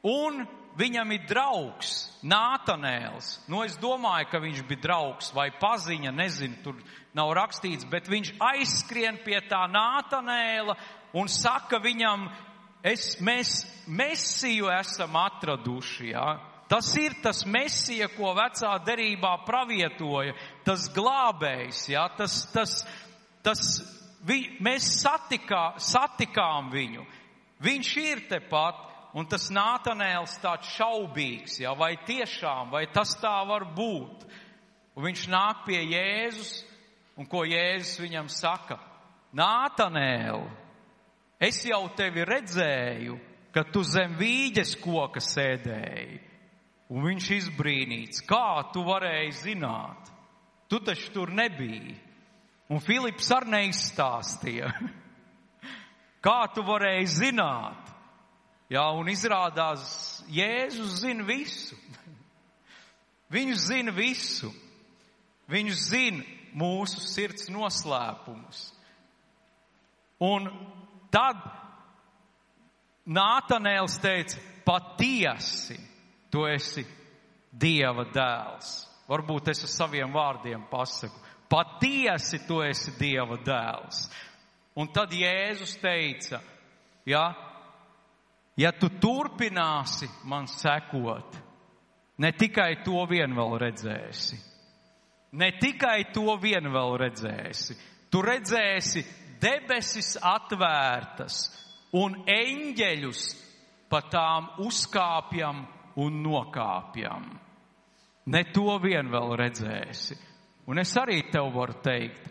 [0.04, 0.42] un
[0.78, 3.40] viņam ir draugs, Nātanēls.
[3.50, 6.78] Nu, es domāju, ka viņš bija draugs vai paziņa, nezinu, tur
[7.18, 10.76] nav rakstīts, bet viņš aizskrien pie tā Nātanēla
[11.18, 12.28] un saka viņam,
[12.86, 13.56] es, mēs
[13.86, 16.28] mesiju esam atraduši, jā.
[16.72, 20.32] Tas ir tas mesija, ko vecā derībā pravietoja,
[20.64, 22.78] tas glābējs, jā, tas, tas,
[23.44, 23.66] tas,
[24.24, 27.04] vi, mēs satikā, satikām viņu.
[27.62, 28.80] Viņš ir tepat,
[29.16, 34.26] un tas Nātanēls tāds šaubīgs, ja, vai tiešām, vai tas tā var būt.
[34.96, 36.52] Un viņš nāk pie Jēzus,
[37.16, 38.78] un ko Jēzus viņam saka?
[39.36, 40.44] Nātanēl,
[41.40, 43.16] es jau tevi redzēju,
[43.52, 46.20] ka tu zem vīģes koka sēdēji.
[46.92, 50.10] Un viņš izbrīnīts, kā tu varēji zināt?
[50.68, 51.94] Tu taču tur nebija.
[52.72, 54.68] Un Filips ar neizstāstīja.
[56.26, 57.81] kā tu varēji zināt?
[58.72, 61.76] Jā, un izrādās, Jēzus zina visu.
[63.32, 64.48] Viņš zina visu.
[65.52, 66.24] Viņš zina
[66.56, 68.70] mūsu sirds noslēpumus.
[70.22, 70.48] Un
[71.12, 71.42] tad
[73.02, 75.74] Nātanēls teica, patiesi,
[76.30, 76.84] tu esi
[77.50, 78.68] Dieva dēls.
[79.10, 81.18] Varbūt es ar saviem vārdiem pasaku,
[81.50, 84.06] patiesi tu esi Dieva dēls.
[84.78, 86.38] Un tad Jēzus teica,
[87.04, 87.26] jā,
[88.56, 91.36] Ja tu turpināsi man sekot,
[92.20, 94.36] ne tikai to vien vēl redzēsi,
[95.40, 97.78] ne tikai to vien vēl redzēsi,
[98.12, 99.04] tu redzēsi
[99.40, 101.38] debesis atvērtas
[101.96, 103.22] un eņģeļus
[103.88, 105.64] pa tām uzkāpjam
[106.00, 107.24] un nokāpjam.
[108.32, 110.16] Ne to vien vēl redzēsi.
[110.70, 112.28] Un es arī tev varu teikt,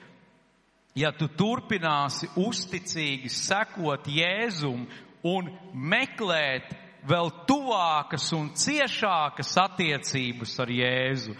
[0.95, 4.85] ja tu turpināsi uzticīgi sekot Jēzum
[5.27, 6.71] un meklēt
[7.07, 11.35] vēl tuvākas un ciešākas attiecības ar Jēzu.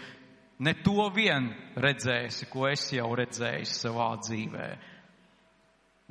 [0.62, 4.68] Ne to vien redzēsi, ko es jau redzēju savā dzīvē.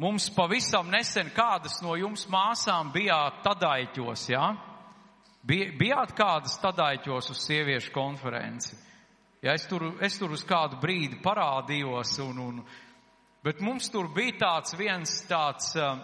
[0.01, 4.43] Mums pavisam nesen kādas no jums māsām bijāt tadaiķos, jā?
[4.51, 4.67] Ja?
[5.45, 8.76] Bijāt kādas tadaiķos uz sieviešu konferenci?
[9.41, 12.59] Ja es tur, es tur uz kādu brīdi parādījos, un, un,
[13.41, 15.97] bet mums tur bija tāds viens tāds uh,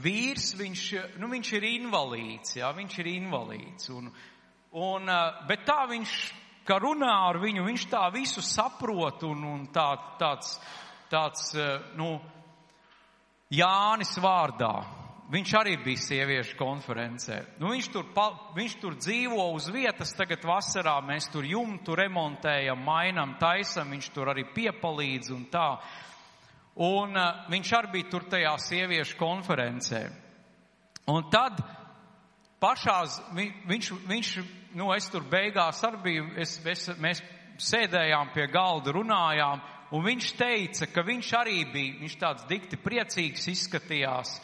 [0.00, 0.84] vīrs, viņš,
[1.20, 3.90] nu, viņš ir invalīds, jā, viņš ir invalīds.
[3.92, 4.08] Un,
[4.80, 5.12] un,
[5.48, 6.14] bet tā viņš,
[6.68, 9.90] kā runā ar viņu, viņš tā visu saprot un, un tā,
[10.20, 10.56] tāds,
[11.12, 11.52] tāds,
[11.98, 12.16] nu,
[13.52, 14.74] Jānis vārdā.
[15.32, 17.38] Viņš arī bija sieviešu konferencē.
[17.60, 18.26] Nu, viņš, tur, pa,
[18.56, 24.32] viņš tur dzīvo uz vietas, tagad vasarā mēs tur jumtu remontējam, mainam, taisam, viņš tur
[24.32, 25.68] arī piepalīdz un tā.
[25.78, 26.11] Uh,
[26.80, 30.06] Un uh, viņš arī bija tur tajā sieviešu konferencē.
[31.12, 31.58] Un tad
[32.62, 34.30] pašās, vi, viņš, viņš,
[34.78, 37.20] nu es tur beigās arī biju, es, es, mēs
[37.60, 39.60] sēdējām pie galda, runājām,
[39.92, 44.38] un viņš teica, ka viņš arī bija, viņš tāds dikti priecīgs izskatījās,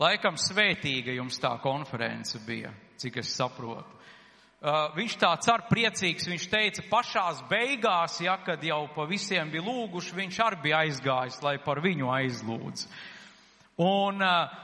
[0.00, 3.97] laikam svētīga jums tā konference bija, cik es saprotu.
[4.58, 9.62] Uh, viņš tāds ar priecīgs, viņš teica, pašās beigās, ja, kad jau pa visiem bija
[9.62, 12.82] lūguši, viņš arī bija aizgājis, lai par viņu aizlūdz.
[13.86, 14.56] Un, uh,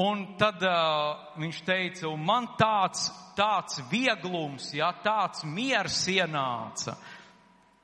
[0.00, 6.96] un tad uh, viņš teica, un man tāds, tāds vieglums, ja, tāds miers ienāca.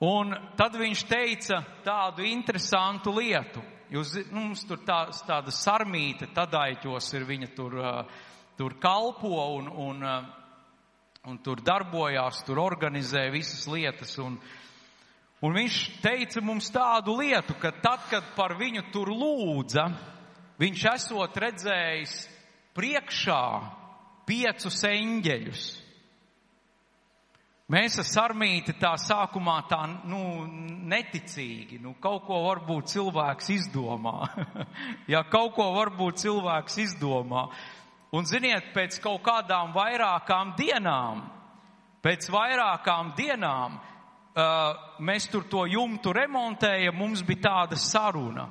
[0.01, 3.61] Un tad viņš teica tādu interesantu lietu.
[3.93, 8.21] Jūs, nu, mums tur tā, tāda sarmīte, tadaiķos ir viņa tur, uh,
[8.57, 10.37] tur kalpo un, un uh,
[11.29, 14.15] un tur darbojās, tur organizē visas lietas.
[14.23, 14.39] Un,
[15.45, 19.91] un viņš teica mums tādu lietu, ka tad, kad par viņu tur lūdza,
[20.61, 22.17] viņš esot redzējis
[22.77, 23.45] priekšā
[24.29, 25.69] piecus eņģeļus.
[27.71, 30.43] Mēs ar sarmīti tā sākumā tā, nu,
[30.91, 34.17] neticīgi, nu, kaut ko varbūt cilvēks izdomā.
[35.13, 37.45] ja kaut ko varbūt cilvēks izdomā.
[38.11, 41.21] Un ziniet, pēc kaut kādām vairākām dienām,
[42.03, 48.49] pēc vairākām dienām, uh, mēs tur to jumtu remontējam, mums bija tāda saruna.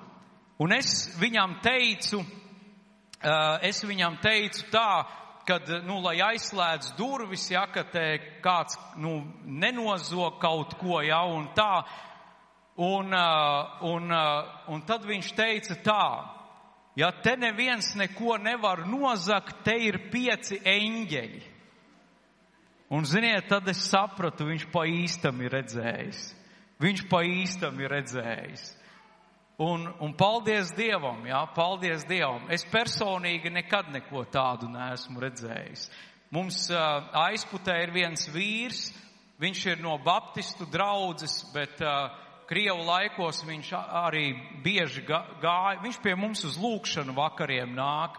[0.63, 5.03] Un es viņam teicu, uh, es viņam teicu tā,
[5.49, 8.05] kad, nu, lai aizslēdz durvis, ja, ka te
[8.43, 11.83] kāds, nu, nenozog kaut ko, ja, un tā.
[12.79, 16.03] Un, uh, un, uh, un tad viņš teica tā,
[16.97, 21.45] ja te neviens neko nevar nozagt, te ir pieci eņģeļi.
[22.89, 26.21] Un ziniet, tad es sapratu, viņš pa īstam ir redzējis.
[26.81, 28.63] Viņš pa īstam ir redzējis.
[29.59, 32.47] Un, un paldies Dievam, jā, paldies Dievam.
[32.49, 35.89] Es personīgi nekad neko tādu neesmu redzējis.
[36.31, 38.87] Mums uh, aizputē ir viens vīrs,
[39.41, 42.15] viņš ir no baptistu draudzes, bet uh,
[42.49, 44.31] Krievu laikos viņš arī
[44.65, 45.77] bieži gāja.
[45.83, 48.17] Viņš pie mums uz lūkšanu vakariem nāk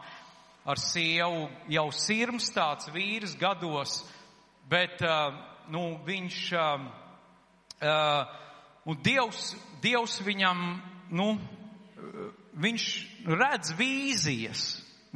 [0.71, 3.97] ar sievu, jau sirms tāds vīrs gados,
[4.71, 5.03] bet
[5.73, 6.39] nu, viņš,
[8.87, 9.49] un Dievs,
[9.83, 10.63] Dievs viņam
[11.11, 11.33] nu,
[12.61, 12.87] viņš
[13.27, 14.67] redz vīzijas,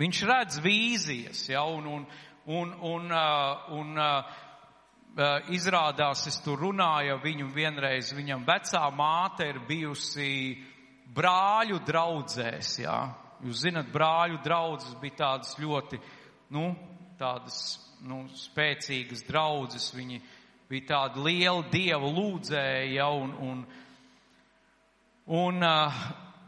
[0.00, 2.08] viņš redz vīzijas, ja, un, un,
[2.50, 3.12] un, un,
[3.78, 4.42] un uh,
[5.54, 10.30] izrādās, es tur runāju viņu vienreiz, viņam vecā māte ir bijusi
[11.14, 12.98] brāļu draudzēs, jā.
[13.44, 16.00] Jūs zinat, brāļu draudzes bija tādas ļoti,
[16.56, 16.70] nu,
[17.20, 17.58] tādas,
[18.02, 20.22] nu, spēcīgas draudzes, viņi
[20.70, 23.64] bija tādi lieli dievu lūdzēji, ja, un, un,
[25.26, 25.92] Un, uh,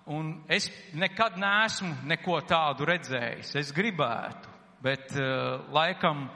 [0.05, 3.55] un es nekad neesmu neko tādu redzējis.
[3.57, 4.51] Es gribētu,
[4.85, 6.27] bet uh, laikam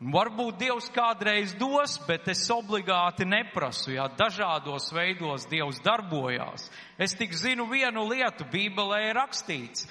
[0.00, 6.68] varbūt Dievs kādreiz dos, bet es obligāti neprasu, jā, dažādos veidos Dievs darbojās.
[6.98, 9.86] Es tik zinu vienu lietu, Bībelē ir rakstīts.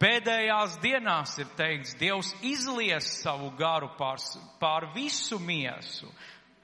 [0.00, 4.16] Pēdējās dienās ir teikts, Dievs izlies savu garu pār,
[4.60, 6.08] pār visu miesu.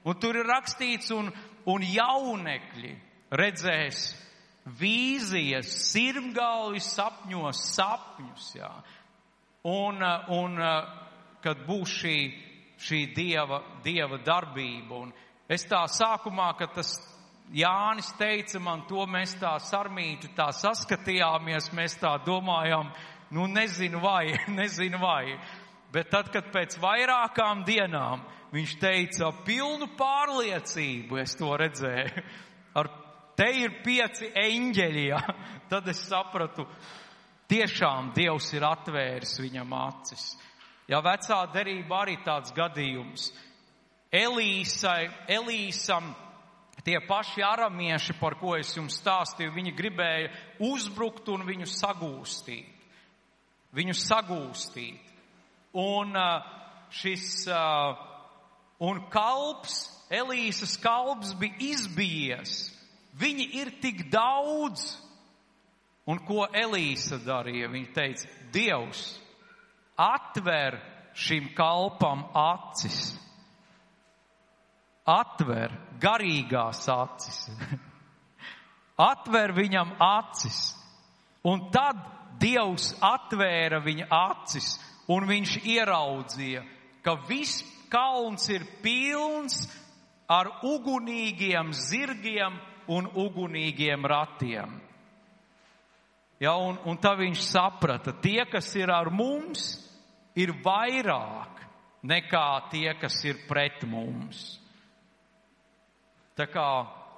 [0.07, 1.29] Un tur ir rakstīts, un,
[1.69, 2.95] un jaunekļi
[3.37, 4.07] redzēs
[4.79, 8.71] vīzijas, sirmgalvi sapņos sapņus, jā.
[9.67, 10.89] Un, uh, un uh,
[11.43, 12.17] kad būs šī,
[12.81, 15.03] šī dieva, dieva darbība.
[15.03, 15.13] Un
[15.49, 16.95] es tā sākumā, kad tas
[17.55, 22.91] Jānis teica man to, mēs tā sarmīti tā saskatījāmies, mēs tā domājām,
[23.31, 25.37] nu nezinu vai, nezinu vai.
[25.93, 32.23] Bet tad, kad pēc vairākām dienām viņš teica pilnu pārliecību, es to redzēju,
[32.79, 32.91] ar
[33.39, 35.21] te ir pieci eņģeļi, ja?
[35.71, 36.67] tad es sapratu,
[37.47, 40.33] tiešām Dievs ir atvēris viņam acis.
[40.87, 43.31] Ja vecā derība arī tāds gadījums.
[44.13, 46.13] Elīsai, Elīsam,
[46.85, 50.31] tie paši aramieši, par ko es jums stāstīju, viņi gribēja
[50.63, 52.71] uzbrukt un viņu sagūstīt.
[53.75, 55.11] Viņu sagūstīt.
[55.77, 56.15] Un
[56.95, 57.27] šis,
[58.79, 62.61] un kalps, Elīsas kalps bija izbijies
[63.17, 64.91] Viņi ir tik daudz.
[66.07, 67.69] Un ko Elīsa darīja?
[67.71, 69.01] Viņa teica, Dievs,
[69.97, 70.79] atver
[71.17, 73.15] šim kalpam acis.
[75.07, 77.47] Atver garīgās acis.
[79.11, 80.61] atver viņam acis.
[81.47, 82.03] Un tad
[82.37, 84.75] Dievs atvēra viņa acis
[85.09, 86.61] un viņš ieraudzīja,
[87.01, 89.63] ka viss kalns ir pilns
[90.29, 92.59] ar ugunīgiem zirgiem
[92.91, 94.75] un ugunīgiem ratiem.
[96.37, 99.71] Ja, un, un tā viņš saprata, tie, kas ir ar mums,
[100.37, 101.63] ir vairāk
[102.07, 104.59] nekā tie, kas ir pret mums.
[106.37, 106.69] Tā kā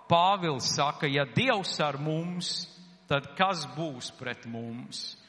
[0.09, 2.63] Pāvils saka, ja Dievs ar mums,
[3.05, 5.19] tad kas būs pret mums?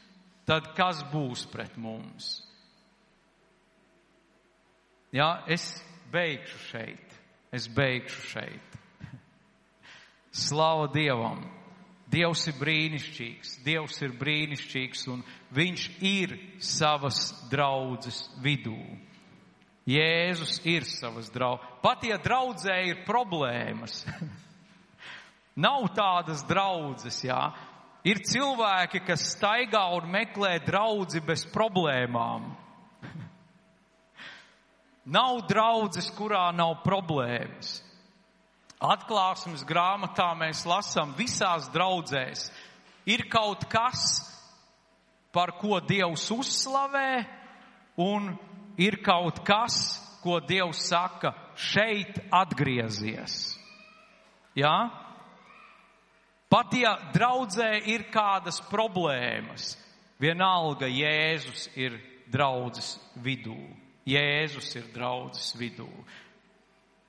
[0.49, 2.39] Tad kas būs pret mums?
[5.13, 5.75] Jā, es
[6.15, 7.17] beigšu šeit.
[7.53, 8.77] Es beigšu šeit.
[10.31, 11.43] Slava Dievam!
[12.11, 15.21] Dievs ir brīnišķīgs, Dievs ir brīnišķīgs un
[15.51, 18.79] Viņš ir savas draudzes vidū.
[19.91, 21.67] Jēzus ir savas draudzes.
[21.83, 24.05] Pat ja draudzē ir problēmas,
[25.67, 27.49] nav tādas draudzes, jā.
[28.07, 32.47] Ir cilvēki, kas staigā un meklē draudzi bez problēmām.
[35.19, 37.81] nav draudzes, kurā nav problēmas.
[38.81, 42.47] Atklāsmes grāmatā mēs lasām visās draudzēs.
[43.11, 44.30] Ir kaut kas,
[45.33, 47.25] par ko Dievs uzslavē,
[48.01, 48.33] un
[48.81, 53.57] ir kaut kas, ko Dievs saka, šeit atgriezies.
[54.59, 54.77] Jā?
[56.51, 59.77] Pat ja draudzē ir kādas problēmas,
[60.21, 62.01] vienalga Jēzus ir
[62.31, 63.59] draudzes vidū.
[64.11, 65.89] Jēzus ir draudzes vidū.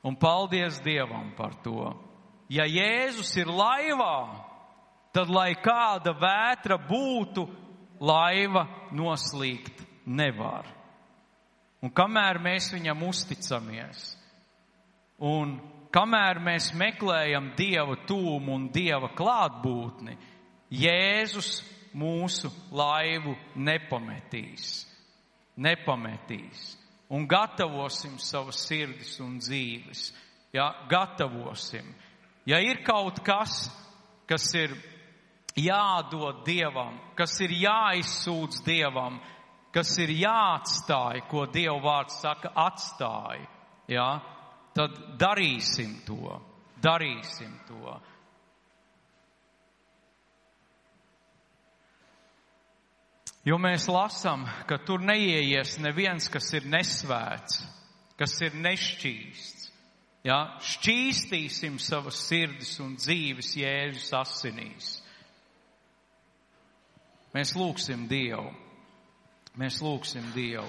[0.06, 1.90] Un paldies Dievam par to.
[2.52, 4.46] Ja Jēzus ir laivā,
[5.14, 7.48] tad lai kāda vētra būtu,
[8.02, 10.68] laiva noslīgt nevar.
[11.82, 14.02] Un kamēr mēs viņam uzticamies,
[15.18, 15.56] un
[15.94, 20.18] kamēr mēs meklējam Dieva tūmu un Dieva klātbūtni,
[20.72, 21.62] Jēzus
[21.98, 24.86] mūsu laivu nepametīs.
[25.62, 26.62] Nepametīs.
[27.12, 30.12] Un gatavosim savas sirdis un dzīves.
[30.56, 31.90] Ja, gatavosim.
[32.48, 33.66] Ja ir kaut kas,
[34.30, 34.78] kas ir
[35.58, 39.20] jādod Dievam, kas ir jāizsūdz Dievam,
[39.74, 43.44] kas ir jāatstāj, ko Dieva vārds saka, atstāj,
[43.92, 44.08] ja,
[44.76, 46.40] tad darīsim to,
[46.84, 48.00] darīsim to.
[53.42, 57.64] Jo mēs lasām, ka tur neieies neviens, kas ir nesvēts,
[58.20, 59.72] kas ir nešķīsts.
[60.28, 60.60] Ja?
[60.62, 64.92] Šķīstīsim savas sirdis un dzīves Jēzus asinīs.
[67.32, 68.50] Mēs lūgsim Dievu.
[69.60, 70.68] Mēs lūgsim Dievu.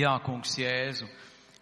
[0.00, 1.08] Jā, kungs, Jēzu.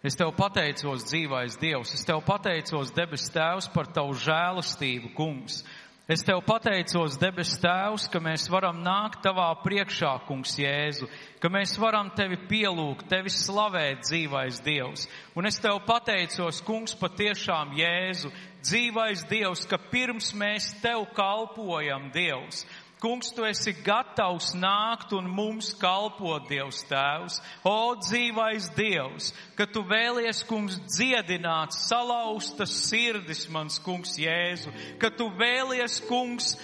[0.05, 5.63] Es tev pateicos, dzīvais Dievs, es tev pateicos, debes Tēvs, par tavu žēlastību, kungs.
[6.09, 11.05] Es tev pateicos, debes Tēvs, ka mēs varam nākt tavā priekšā, kungs Jēzu,
[11.37, 15.03] ka mēs varam tevi pielūgt, tevi slavēt, dzīvais Dievs.
[15.37, 18.33] Un es tev pateicos, kungs, patiešām Jēzu,
[18.65, 22.65] dzīvais Dievs, ka pirms mēs tev kalpojam, Dievs,
[22.99, 27.37] Kungs, tu esi gatavs nākt un mums kalpot, Dievs Tēvs.
[27.63, 35.29] O, dzīvais Dievs, ka tu vēlies, kungs, dziedināt salauztas sirdis, mans kungs Jēzu, ka tu
[35.39, 36.57] vēlies, kungs,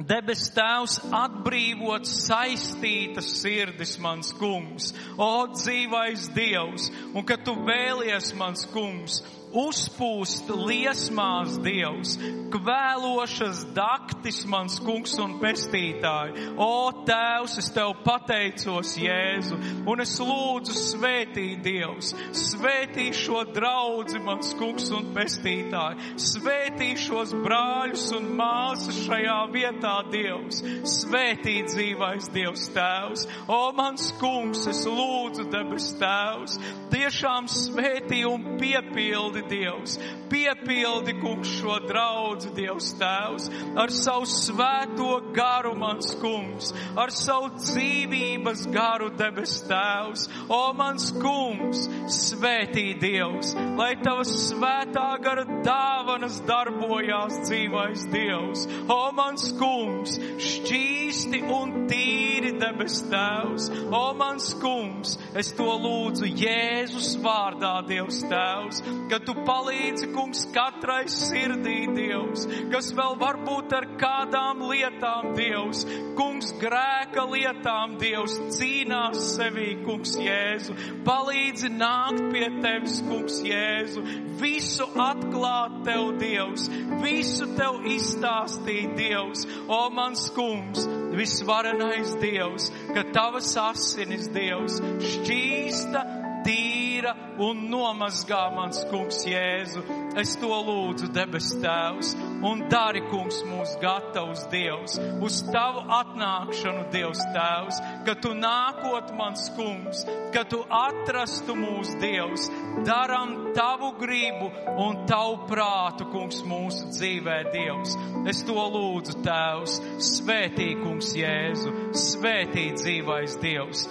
[0.00, 8.64] Debes Tēvs atbrīvot saistītas sirdis, mans kungs, o dzīvais Dievs, un ka tu vēlies, mans
[8.72, 9.20] kungs,
[9.56, 12.16] uzpūst liesmās Dievs,
[12.50, 16.46] kvēlošas daktis mans kungs un pestītāji.
[16.60, 19.58] O Tēvs, es Tev pateicos, Jēzu,
[19.90, 28.06] un es lūdzu svētī Dievs, svētī šo draudzi mans kungs un pestītāji, svētī šos brāļus
[28.18, 30.62] un māsas šajā vietā Dievs,
[30.98, 33.26] svētī dzīvais Dievs Tēvs.
[33.50, 36.58] O mans kungs, es lūdzu debes Tēvs,
[36.92, 45.20] tiešām svētī un piepildi piepildi, Dievs, piepildi, kungs, šo draudzi, Dievs, Tēvs, ar savu svēto
[45.34, 53.94] garu, mans kungs, ar savu dzīvības garu, debes Tēvs, o mans kungs, svētī Dievs, lai
[54.02, 63.68] tavas svētā gara dāvanas darbojās dzīvais Dievs, o mans kungs, šķīsti un tīri debes Tēvs,
[63.94, 71.04] o mans kungs, es to lūdzu Jēzus vārdā, Dievs Tēvs, ka tu palīdzi, kungs, katrai
[71.10, 75.84] sirdī, Dievs, kas vēl varbūt ar kādām lietām, Dievs,
[76.18, 84.02] kungs, grēka lietām, Dievs, cīnās sevī, kungs, Jēzu, palīdzi nākt pie tevis, kungs, Jēzu,
[84.40, 86.68] visu atklāt tev, Dievs,
[87.02, 94.80] visu tev izstāstīt, Dievs, o mans kungs, visvarenais Dievs, ka tavas asinis, Dievs,
[95.14, 96.04] šķīsta,
[96.44, 99.82] tīra un nomazgā mans kungs Jēzu.
[100.20, 102.12] Es to lūdzu, debes Tēvs,
[102.46, 109.46] un dari, kungs, mūs gatavs Dievs, uz tavu atnākšanu, Dievs Tēvs, ka tu nākot mans
[109.56, 110.02] kungs,
[110.34, 112.48] ka tu atrastu mūs Dievs,
[112.88, 114.50] daram tavu gribu
[114.82, 117.96] un tavu prātu, kungs, mūsu dzīvē, Dievs.
[118.30, 119.80] Es to lūdzu, Tēvs,
[120.10, 123.88] svētī, kungs Jēzu, svētī dzīvais Dievs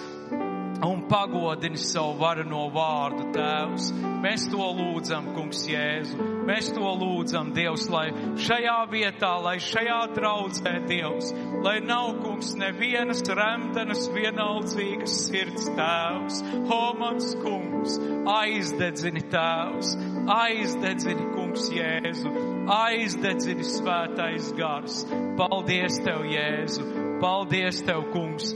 [0.82, 3.90] un pagodini savu varano vārdu, Tēvs.
[4.20, 6.28] Mēs to lūdzam, Kungs Jēzu.
[6.48, 8.06] Mēs to lūdzam, Dievs, lai
[8.40, 11.32] šajā vietā, lai šajā draudzē, Dievs,
[11.64, 16.40] lai nav, Kungs, nevienas remtenas vienaldzīgas sirds, Tēvs.
[16.64, 18.00] O, mans Kungs,
[18.40, 19.94] aizdedzini, Tēvs,
[20.40, 22.34] aizdedzini, Kungs Jēzu,
[22.80, 25.04] aizdedzini svētais gars.
[25.40, 26.88] Paldies Tev, Jēzu!
[27.20, 28.54] Paldies Tev, Kungs!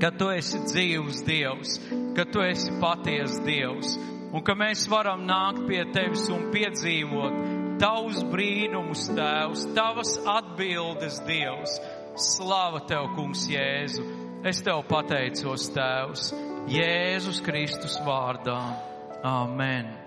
[0.00, 1.78] ka tu esi dzīves Dievs,
[2.16, 3.96] ka tu esi patiesa Dievs,
[4.32, 11.78] un ka mēs varam nākt pie tevis un piedzīvot tavus brīnumus, Tēvs, tavas atbildes Dievs.
[12.16, 14.06] Slava tev, Kungs, Jēzu!
[14.46, 16.30] Es tev pateicos, Tēvs,
[16.72, 18.58] Jēzus Kristus vārdā.
[19.26, 20.05] Amen!